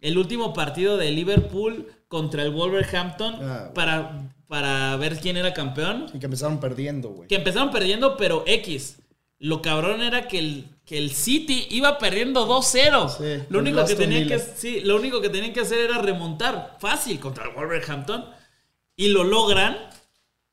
[0.00, 6.06] el último partido de Liverpool contra el Wolverhampton Ah, para, para ver quién era campeón.
[6.14, 7.26] Y que empezaron perdiendo, güey.
[7.26, 8.98] Que empezaron perdiendo, pero X.
[9.40, 13.08] Lo cabrón era que el, que el City iba perdiendo 2-0.
[13.08, 17.44] Sí, lo, único que sí, lo único que tenían que hacer era remontar fácil contra
[17.44, 18.24] el Wolverhampton.
[18.96, 19.76] Y lo logran.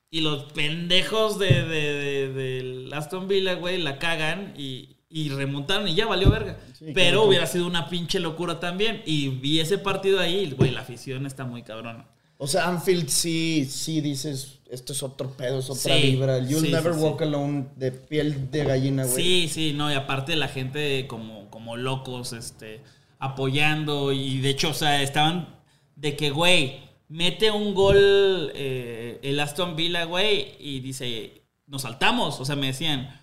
[0.08, 5.94] Y los pendejos de, de, de- Aston Villa, güey, la cagan y, y remontaron y
[5.96, 6.58] ya valió verga.
[6.78, 9.02] Sí, Pero hubiera sido una pinche locura también.
[9.04, 12.06] Y vi ese partido ahí, güey, la afición está muy cabrona.
[12.38, 16.38] O sea, Anfield sí, sí dices, esto es otro pedo, es otra Sí, vibra.
[16.38, 19.16] You'll sí, never sí, walk alone de piel de gallina, güey.
[19.16, 22.82] Sí, sí, no, y aparte la gente como, como locos, este,
[23.18, 25.56] apoyando, y de hecho, o sea, estaban
[25.94, 32.38] de que, güey, mete un gol eh, el Aston Villa, güey, y dice, nos saltamos,
[32.40, 33.18] o sea, me decían,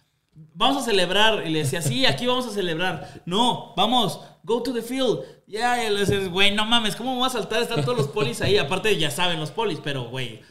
[0.56, 4.74] vamos a celebrar, y le decía, sí, aquí vamos a celebrar, no, vamos, go to
[4.74, 7.62] the field, ya, y le decía, güey, no mames, ¿cómo me voy a saltar?
[7.62, 10.42] Están todos los polis ahí, aparte ya saben los polis, pero, güey,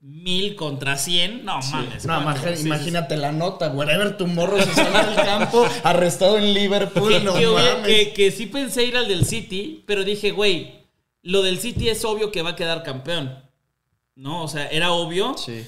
[0.00, 2.06] mil contra cien, no mames.
[2.06, 2.20] No,
[2.60, 7.34] imagínate la nota, wherever tu morro se sale del campo, arrestado en Liverpool, que, no
[7.34, 7.86] que hubiera- mames.
[7.88, 10.86] que- que sí pensé ir al del City, pero dije, güey,
[11.22, 13.44] lo del City es obvio que va a quedar campeón.
[14.16, 14.42] ¿No?
[14.44, 15.64] O sea, era obvio, Sí.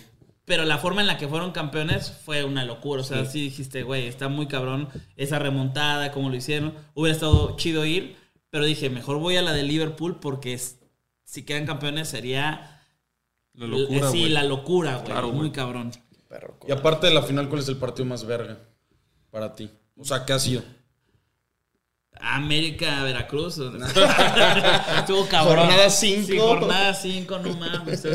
[0.53, 3.01] Pero la forma en la que fueron campeones fue una locura.
[3.01, 4.87] O sea, sí, dijiste, güey, está muy cabrón
[5.17, 6.75] esa remontada, como lo hicieron.
[6.93, 8.17] Hubiera estado chido ir,
[8.51, 10.79] pero dije, mejor voy a la de Liverpool porque es-
[11.25, 12.83] si quedan campeones sería...
[13.55, 14.31] La locura, Sí, güey.
[14.31, 15.05] la locura, güey.
[15.07, 15.91] Claro, muy cabrón.
[16.29, 18.59] Perro, Y aparte de la final, ¿cuál es el partido más verga
[19.31, 19.71] para ti?
[19.97, 20.63] O sea, ¿qué ha sido?
[22.21, 23.57] América, Veracruz.
[24.99, 25.57] Estuvo cabrón.
[25.61, 26.27] Jornada cinco.
[26.27, 28.07] Sí, jornada 5, no mames.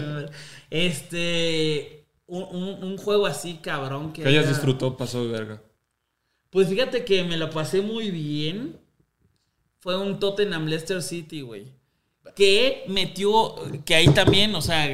[0.69, 1.96] Este.
[2.27, 4.11] Un, un- un juego así, cabrón.
[4.13, 5.61] Que, Que hayas haya- disfrutado pasado de verga.
[6.49, 8.77] Pues fíjate que me la pasé muy bien.
[9.79, 11.67] Fue un Tottenham Leicester City, güey.
[12.35, 13.55] Que metió.
[13.85, 14.85] Que ahí también, o sea.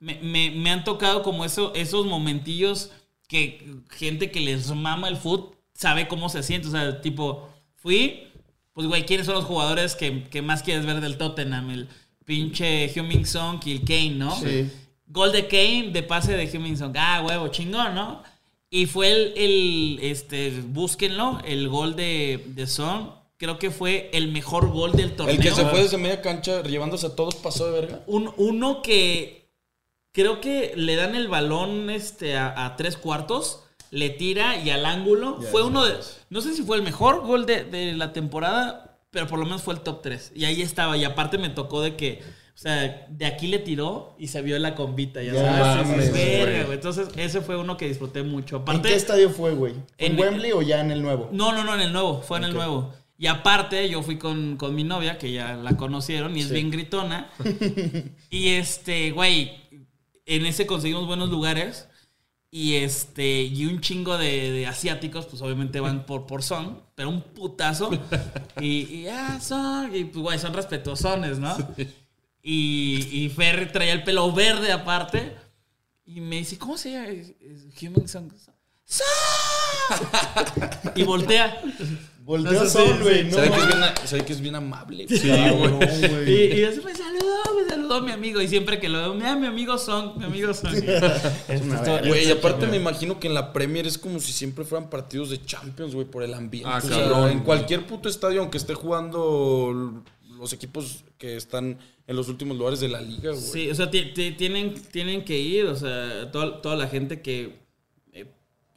[0.00, 2.90] Me, me- me han tocado como eso, esos momentillos
[3.28, 6.68] que gente que les mama el foot sabe cómo se siente.
[6.68, 8.28] O sea, tipo, fui.
[8.72, 11.70] Pues, güey, ¿quiénes son los jugadores que, que más quieres ver del Tottenham?
[11.70, 11.88] El
[12.24, 14.34] pinche Heung-Min Song y el Kane, ¿no?
[14.36, 14.68] Sí.
[15.06, 16.94] Gol de Kane de pase de Heung-Min Song.
[16.98, 18.22] Ah, huevo, chingón, ¿no?
[18.70, 23.12] Y fue el, el, este, búsquenlo, el gol de, de Son.
[23.36, 25.34] Creo que fue el mejor gol del torneo.
[25.36, 28.02] El que se fue desde media cancha llevándose a todos pasó de verga.
[28.06, 29.48] Un- uno que
[30.12, 34.86] creo que le dan el balón este, a, a tres cuartos, le tira y al
[34.86, 35.38] ángulo.
[35.50, 35.94] Fue uno de.
[36.30, 39.62] No sé si fue el mejor gol de, de la temporada, pero por lo menos
[39.62, 40.32] fue el top 3.
[40.34, 40.96] Y ahí estaba.
[40.96, 42.22] Y aparte me tocó de que.
[42.54, 45.86] O sea, de aquí le tiró y se vio la combita, ya sabes.
[45.88, 46.74] mames, Verga, güey.
[46.76, 48.56] Entonces, ese fue uno que disfruté mucho.
[48.56, 49.74] ¿En Aparte, qué estadio fue, güey?
[49.98, 51.28] ¿En En- Wembley o ya en el nuevo?
[51.32, 52.92] no, no, no, en el nuevo, fue en el nuevo.
[53.18, 56.54] Y aparte, yo fui con, con mi novia, que ya la conocieron, y es Sí.
[56.54, 57.28] bien gritona.
[58.30, 59.52] y este, güey,
[60.26, 61.88] en ese conseguimos buenos lugares.
[62.50, 67.08] Y este, y un chingo de, de asiáticos, pues obviamente van por, por son, pero
[67.08, 67.90] un putazo.
[68.60, 68.66] Y,
[69.00, 71.56] y ah, son, y pues, güey, son respetuosones, ¿no?
[72.46, 75.34] Y, y Fer traía el pelo verde aparte.
[76.04, 77.08] Y me dice, ¿cómo se llama?
[77.80, 78.30] Human Song.
[78.84, 79.06] ¡Son!
[80.94, 81.60] y voltea.
[82.20, 83.24] Volteó sí, güey.
[83.24, 85.06] No, ¿Sabe, que es bien, sabe que es bien amable.
[85.08, 86.30] Sí, güey.
[86.30, 88.40] Y, y así me saludó, me saludó mi amigo.
[88.40, 90.74] Y siempre que lo veo, mira, mi amigo son, mi amigo son.
[90.74, 94.88] Esto- Güey, y aparte me imagino que en la Premier es como si siempre fueran
[94.90, 96.70] partidos de Champions, güey, por el ambiente.
[96.72, 100.02] Ah, O sea, cabrón, en cualquier puto estadio, aunque esté jugando
[100.38, 103.40] los equipos que están en los últimos lugares de la liga, güey.
[103.42, 107.22] Sí, o sea, ti- ti- tienen, tienen que ir, o sea, toda, toda la gente
[107.22, 107.58] que
[108.12, 108.26] eh,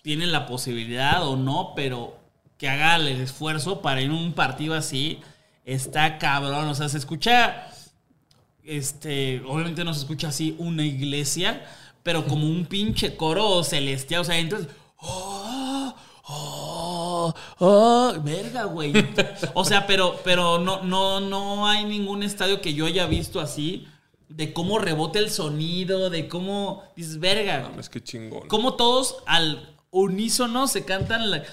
[0.01, 2.17] tiene la posibilidad o no, pero
[2.57, 5.19] que haga el esfuerzo para ir a un partido así,
[5.65, 7.67] está cabrón, o sea, se escucha,
[8.63, 11.65] este, obviamente no se escucha así una iglesia,
[12.03, 15.93] pero como un pinche coro celestial, o sea, entonces, oh,
[17.27, 18.93] oh, oh, verga, güey.
[19.53, 23.87] O sea, pero, pero no, no, no hay ningún estadio que yo haya visto así
[24.29, 28.47] de cómo rebota el sonido, de cómo dices, verga, Es que chingón.
[28.47, 31.43] cómo todos al unísono se cantan la-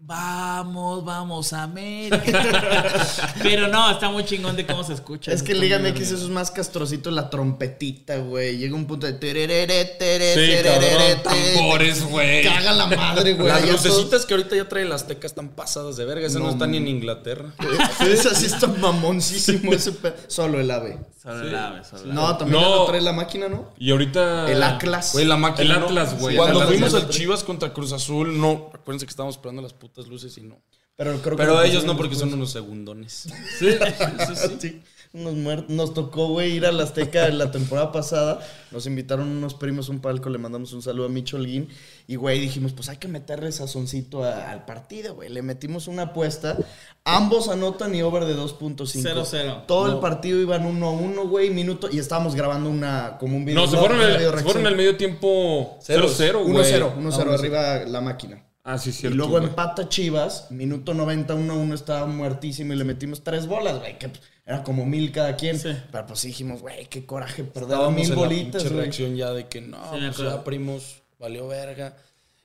[0.00, 2.22] Vamos, vamos, América.
[3.42, 5.32] Pero no, está muy chingón de cómo se escucha.
[5.32, 8.56] Es que en Liga MX eso es más castrocito la trompetita, güey.
[8.56, 11.54] Llega un punto de tererere, tere, Sí, tererere, cabrón, tere.
[11.54, 12.42] tambores, güey.
[12.42, 13.48] Caga la madre, güey.
[13.48, 16.26] Las lucecitas que ahorita ya trae el Azteca están pasadas de verga.
[16.26, 16.88] Esas no, No, están ni en.
[16.88, 17.52] Inglaterra.
[17.98, 20.98] todo- Esa sí está mamoncísimo ese pe- Solo el ave.
[21.22, 22.14] Solo el ave, solo el ave.
[22.14, 22.84] No, también No.
[22.86, 23.72] trae la máquina, ¿no?
[23.78, 24.50] Y ahorita.
[24.50, 25.12] El Atlas.
[25.12, 25.76] Güey, la máquina.
[25.76, 25.82] El.
[25.82, 28.70] Atlas, güey, Cuando fuimos al Chivas contra Cruz Azul, no.
[28.72, 30.60] Acuérdense que estábamos esperando las putas luces y no.
[30.96, 33.28] Pero creo que Pero lo ellos no, porque son unos segundones.
[33.58, 33.68] Sí,
[34.60, 34.82] sí.
[35.12, 38.40] Nos, muer- nos tocó, güey, ir a la Azteca la temporada pasada.
[38.72, 41.68] Nos invitaron unos primos a un palco, le mandamos un saludo a Micho Holguín.
[42.08, 45.28] Y, güey, dijimos, pues hay que meterle sazoncito a- al partido, güey.
[45.30, 46.58] Le metimos una apuesta.
[47.04, 49.00] Ambos anotan y over de 2.5.
[49.00, 49.66] 0-0.
[49.66, 51.88] Todo el partido iban 1-1, güey, minuto.
[51.90, 53.62] Y estábamos grabando una, como un video.
[53.62, 56.72] No, se fueron al medio tiempo 0-0, güey.
[56.72, 58.44] 1-0, 1-0, arriba la máquina.
[58.64, 59.16] Ah, sí, Y cierto.
[59.16, 59.44] luego güey.
[59.44, 64.20] empata Chivas, minuto 90, 1-1 estaba muertísimo y le metimos tres bolas, güey, que pues,
[64.44, 65.58] era como mil cada quien.
[65.58, 65.70] Sí.
[65.90, 68.76] Pero pues dijimos, güey, qué coraje perder mil en la bolitas, güey.
[68.76, 71.96] reacción ya de que no, Sí, pues ya primos, valió verga.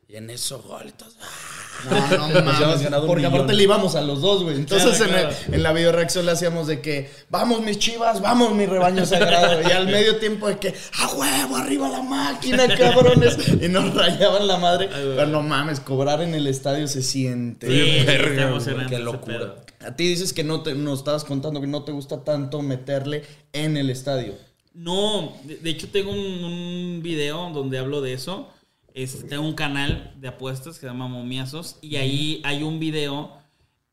[0.07, 2.09] Y en eso, gol, ¡ah!
[2.11, 3.33] No, no mames, porque millón.
[3.33, 4.55] aparte le íbamos a los dos, güey.
[4.57, 5.53] Entonces Claro, en, el- claro.
[5.55, 9.61] en la videoreacción le hacíamos de que, vamos mis chivas, vamos mi rebaño sagrado.
[9.67, 13.37] Y al medio tiempo de que, a huevo, arriba la máquina, cabrones.
[13.61, 14.89] Y nos rayaban la madre.
[14.91, 17.67] Pero no mames, cobrar en el estadio se siente.
[17.67, 19.55] Sí, verga, qué locura.
[19.85, 23.23] A ti dices que no te, nos estabas contando que no te gusta tanto meterle
[23.51, 24.35] en el estadio.
[24.75, 28.49] No, de, de hecho tengo un, un video donde hablo de eso.
[28.93, 33.35] Este, un canal de apuestas que se llama Momiazos y ahí hay un video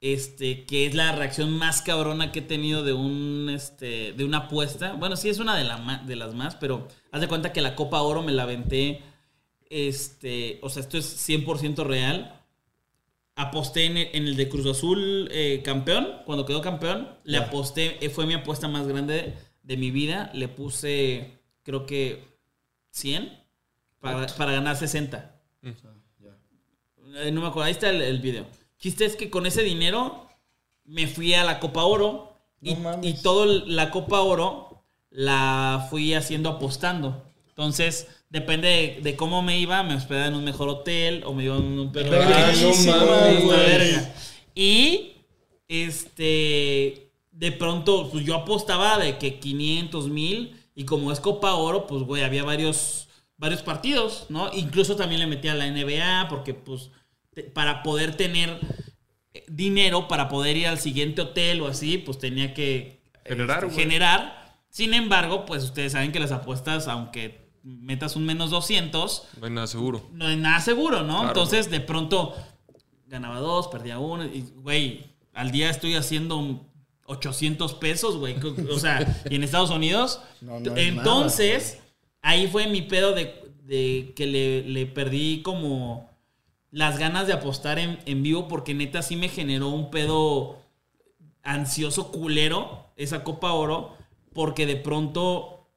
[0.03, 4.39] este, que es la reacción más cabrona que he tenido de un este, de una
[4.39, 4.93] apuesta.
[4.95, 7.77] Bueno, sí es una de, la de las más, pero haz de cuenta que la
[7.77, 9.03] Copa Oro me la aventé
[9.71, 12.37] este, o sea, esto es 100% real.
[13.37, 18.05] Aposté en el, en el de Cruz Azul eh, campeón, cuando quedó campeón, le aposté,
[18.05, 22.29] eh, fue mi apuesta más grande de mi vida, le puse creo que
[22.91, 23.40] 100
[24.01, 25.35] para, para ganar 60.
[27.17, 28.47] Eh, no me acuerdo, ahí está el, el video.
[28.79, 30.27] Chiste es que con ese dinero
[30.85, 36.15] me fui a la Copa Oro y, No y toda la Copa Oro la fui
[36.15, 37.25] haciendo apostando.
[37.49, 41.45] Entonces, depende de, de cómo me iba, me hospedaba en un mejor hotel o me
[41.45, 42.11] iba en un perro.
[42.13, 43.59] No mames, Una güey.
[43.59, 44.15] verga.
[44.55, 45.13] Y
[45.69, 51.87] este de pronto pues yo apostaba de que 500 mil y como es Copa Oro
[51.87, 53.09] pues güey había varios
[53.41, 56.91] varios partidos no incluso también le metía a la NBA porque pues
[57.35, 58.61] te- para poder tener
[59.35, 63.67] eh, dinero para poder ir al siguiente hotel o así pues tenía que Generar, este,
[63.75, 63.79] güey.
[63.85, 69.47] generar sin embargo pues ustedes saben que las apuestas aunque metas un menos 200 No
[69.47, 70.07] hay nada seguro.
[70.13, 71.15] no hay nada seguro, ¿no?
[71.15, 71.29] Claro.
[71.29, 72.35] Entonces, de pronto,
[73.07, 76.67] ganaba dos, perdía uno, y, güey, al día estoy haciendo
[77.05, 78.37] 800 pesos, güey.
[78.71, 80.21] O sea, y en Estados Unidos.
[80.41, 81.80] No, no es Entonces,
[82.23, 84.27] ahí fue mi pedo de, que
[84.67, 86.11] le, perdí como
[86.71, 90.59] las ganas de apostar en, en vivo, porque neta sí me generó un pedo
[91.43, 93.97] ansioso culero esa Copa Oro,
[94.33, 95.69] porque de pronto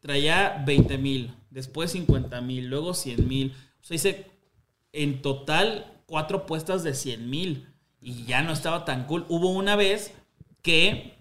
[0.00, 3.54] traía 20 mil, después 50 mil, luego 100 mil.
[3.80, 4.26] O sea, hice
[4.92, 7.68] en total cuatro apuestas de 100 mil
[8.00, 9.26] y ya no estaba tan cool.
[9.28, 10.14] Hubo una vez
[10.62, 11.17] que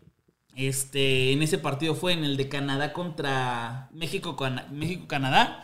[0.57, 5.63] este, en ese partido fue en el de Canadá contra México, Cana- México-Canadá,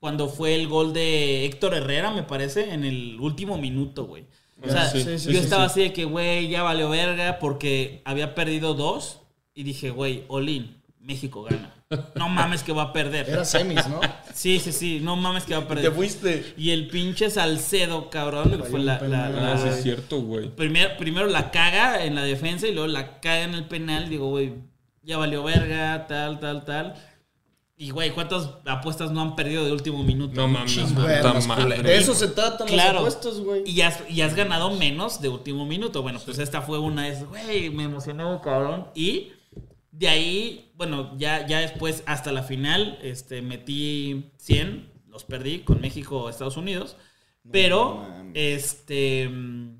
[0.00, 4.24] cuando fue el gol de Héctor Herrera, me parece, en el último minuto, güey.
[4.62, 5.72] O sea, Sí, sí, sí, yo estaba sí.
[5.72, 9.20] así de que, güey, ya valió verga porque había perdido dos
[9.54, 11.74] y dije, güey, Olin, México gana.
[12.14, 13.28] No mames que va a perder.
[13.28, 14.00] Era semis, ¿no?
[14.32, 15.92] Sí, sí, sí, no mames que va a Te perder.
[15.92, 16.54] fuiste.
[16.56, 20.48] Y el pinche Salcedo, cabrón, fue la, la- la- Ah, sí, es cierto, güey.
[20.54, 24.08] primero, primero la caga en la defensa y luego la caga en el penal.
[24.08, 24.52] Digo, güey,
[25.02, 26.94] ya valió verga, tal, tal, tal.
[27.76, 30.40] Y, güey, ¿cuántas apuestas no han perdido de último minuto?
[30.40, 30.94] No mames.
[30.94, 31.82] Güey.
[31.82, 33.02] De eso se tratan Claro.
[33.04, 33.62] las apuestas, güey.
[33.68, 36.02] Y has, y has ganado menos de último minuto.
[36.02, 38.86] Bueno, pues esta fue una de esas, güey, me emocionó, cabrón.
[38.94, 39.32] Y
[39.90, 45.78] de ahí, bueno, ya, ya después, hasta la final, este, metí 100, los perdí con
[45.82, 46.96] México Estados Unidos.
[47.52, 49.78] Pero, este, mm,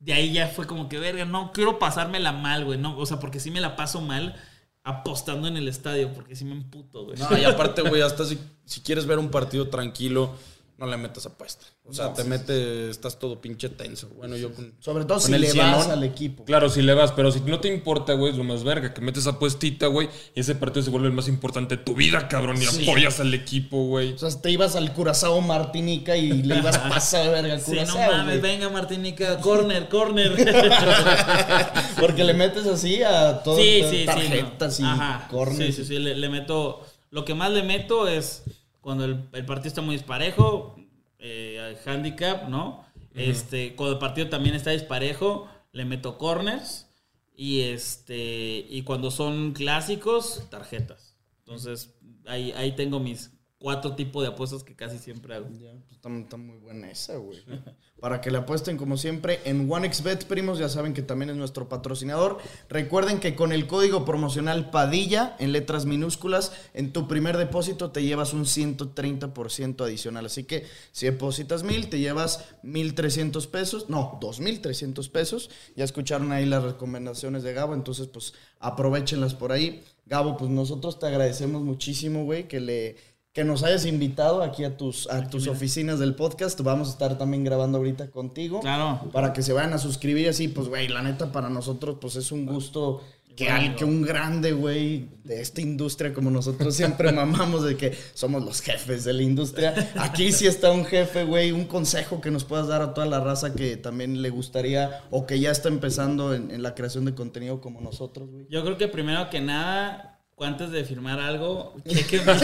[0.00, 2.80] de ahí ya fue como que, verga, no quiero pasármela mal, güey.
[2.80, 4.34] No, o sea, porque sí me la paso mal
[4.82, 7.16] apostando en el estadio, porque sí me emputo, güey.
[7.16, 10.34] No, y aparte, güey, hasta si, si quieres ver un partido tranquilo,
[10.80, 11.66] no le metas apuesta.
[11.84, 14.08] O sea, te metes, estás todo pinche tenso.
[14.16, 14.72] Bueno, yo con.
[14.80, 16.46] Sobre todo con si el le cienón, vas al equipo.
[16.46, 18.94] Claro, si le vas, pero si no te importa, güey, es lo más verga.
[18.94, 22.28] Que metes apuestita, güey, y ese partido se vuelve el más importante de tu vida,
[22.28, 22.56] cabrón.
[22.62, 24.14] Y apoyas al equipo, güey.
[24.14, 27.60] O sea, te ibas al Curazao Martinica y le ibas a pasar de verga al
[27.60, 28.12] Sí, no Curazao.
[28.12, 30.34] mames, venga Martinica, corner, corner.
[32.00, 34.04] Porque le metes así a sí.
[34.06, 34.86] tarjetas no.
[34.86, 35.76] y Ajá, corners.
[35.76, 35.98] Sí, sí, sí.
[35.98, 36.86] Le, le meto.
[37.10, 38.44] Lo que más le meto es
[38.80, 40.76] cuando el, el partido está muy disparejo,
[41.18, 42.84] eh, handicap, ¿no?
[43.14, 46.86] Este, cuando el partido también está disparejo, le meto corners.
[47.34, 48.66] Y este.
[48.68, 51.16] Y cuando son clásicos, tarjetas.
[51.38, 51.94] Entonces,
[52.26, 55.46] ahí, ahí tengo mis cuatro tipos de apuestas que casi siempre hago.
[55.50, 55.92] Ya, pues
[56.22, 57.38] está, muy buena esa, güey.
[58.00, 61.68] Para que le apuesten como siempre en OneXBet, primos, ya saben que también es nuestro
[61.68, 62.38] patrocinador.
[62.70, 68.02] Recuerden que con el código promocional Padilla, en letras minúsculas, en tu primer depósito te
[68.02, 70.24] llevas un 130% adicional.
[70.24, 75.50] Así que si depositas mil, te llevas 1.300 pesos, no, 2.300 pesos.
[75.76, 79.84] Ya escucharon ahí las recomendaciones de Gabo, entonces pues aprovechenlas por ahí.
[80.06, 82.96] Gabo, pues nosotros te agradecemos muchísimo, güey, que le
[83.32, 86.60] que nos hayas invitado aquí a tus, a tus oficinas del podcast.
[86.62, 88.60] Vamos a estar también grabando ahorita contigo.
[88.60, 89.08] Claro.
[89.12, 92.32] Para que se vayan a suscribir así, pues, güey, la neta para nosotros, pues es
[92.32, 93.02] un gusto
[93.36, 97.96] que, al, que un grande, güey, de esta industria, como nosotros siempre mamamos de que
[98.14, 99.92] somos los jefes de la industria.
[99.96, 103.20] Aquí sí está un jefe, güey, un consejo que nos puedas dar a toda la
[103.20, 107.14] raza que también le gustaría o que ya está empezando en, en la creación de
[107.14, 108.46] contenido como nosotros, güey.
[108.50, 112.38] Yo creo que primero que nada, antes de firmar algo, chequen bien.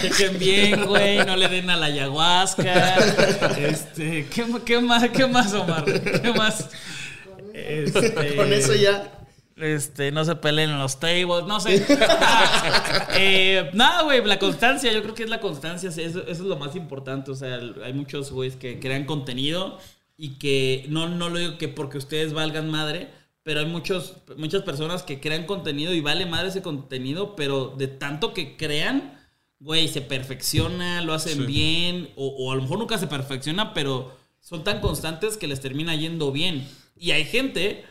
[0.00, 1.18] chequen bien, güey.
[1.24, 2.96] No le den a la ayahuasca.
[3.58, 5.84] Este, ¿qué, qué más, ¿Qué más, Omar?
[5.84, 6.70] ¿Qué más?
[7.52, 9.12] Este, Con eso ya.
[9.56, 11.84] Este, no se peleen en los tables, no sé.
[13.20, 16.56] Eh, nada, güey, la constancia, yo creo que es la constancia, eso, eso es lo
[16.56, 17.32] más importante.
[17.32, 19.78] O sea, hay muchos güeyes que crean contenido
[20.16, 23.08] y que no, no lo digo que porque ustedes valgan madre,
[23.42, 27.88] pero hay muchos, muchas personas que crean contenido y vale madre ese contenido, pero de
[27.88, 29.18] tanto que crean,
[29.60, 31.46] güey, se perfecciona, lo hacen Sí.
[31.46, 35.60] bien, o, o a lo mejor nunca se perfecciona, pero son tan constantes que les
[35.60, 36.66] termina yendo bien.
[36.96, 37.84] Y hay gente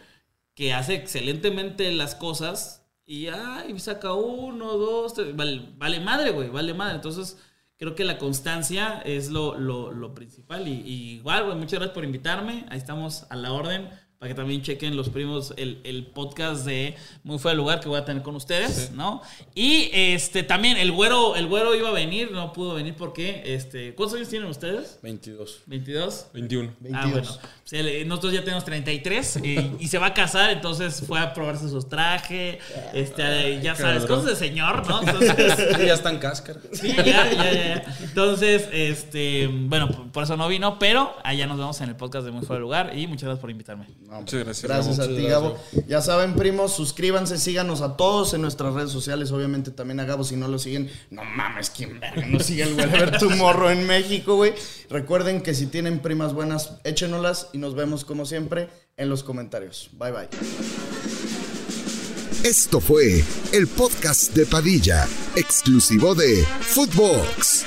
[0.54, 6.50] que hace excelentemente las cosas y ay, saca uno, dos, tres, vale, vale madre, güey,
[6.50, 6.96] vale madre.
[6.96, 7.38] Entonces,
[7.78, 10.68] creo que la constancia es lo, lo, lo principal.
[10.68, 12.66] Y, y igual, güey, muchas gracias por invitarme.
[12.70, 13.90] Ahí estamos a la orden.
[14.20, 17.88] Para que también chequen los primos el, el podcast de Muy Fue el Lugar que
[17.88, 19.22] voy a tener con ustedes, ¿no?
[19.54, 23.94] Y este también el güero, el güero iba a venir, no pudo venir porque, este,
[23.94, 24.98] ¿cuántos años tienen ustedes?
[25.04, 25.60] 22.
[25.70, 26.26] ¿22?
[26.34, 26.70] 21.
[26.96, 27.12] Ah, 22.
[27.12, 27.28] bueno.
[27.64, 31.34] Sea, le- nosotros ya tenemos 33 y, y se va a casar, entonces fue a
[31.36, 32.58] probarse sus trajes,
[32.96, 34.22] este, ya sabes, Cabrón.
[34.22, 35.02] cosas de señor, ¿no?
[35.04, 36.60] Entonces, Sí, ya está en cáscara.
[36.72, 37.98] sí, ya, ya, ya, ya.
[38.02, 42.26] Entonces, este, bueno, por- por eso no vino, pero allá nos vemos en el podcast
[42.26, 43.86] de Muy Fuera de Lugar y muchas gracias por invitarme.
[44.08, 45.12] No, Muchas gracias, Gracias Gabo.
[45.14, 45.58] a ti, Gabo.
[45.86, 49.32] Ya saben, primos, suscríbanse, síganos a todos en nuestras redes sociales.
[49.32, 52.74] Obviamente también a Gabo, si no lo siguen, no mames, ¿quién verga no sigue el
[52.76, 54.54] Wherever Tomorrow en México, güey?
[54.90, 59.90] Recuerden que si tienen primas buenas, échenolas y nos vemos como siempre en los comentarios.
[59.92, 60.30] Bye, bye.
[62.44, 65.06] Esto fue el podcast de Padilla,
[65.36, 67.66] exclusivo de Footbox.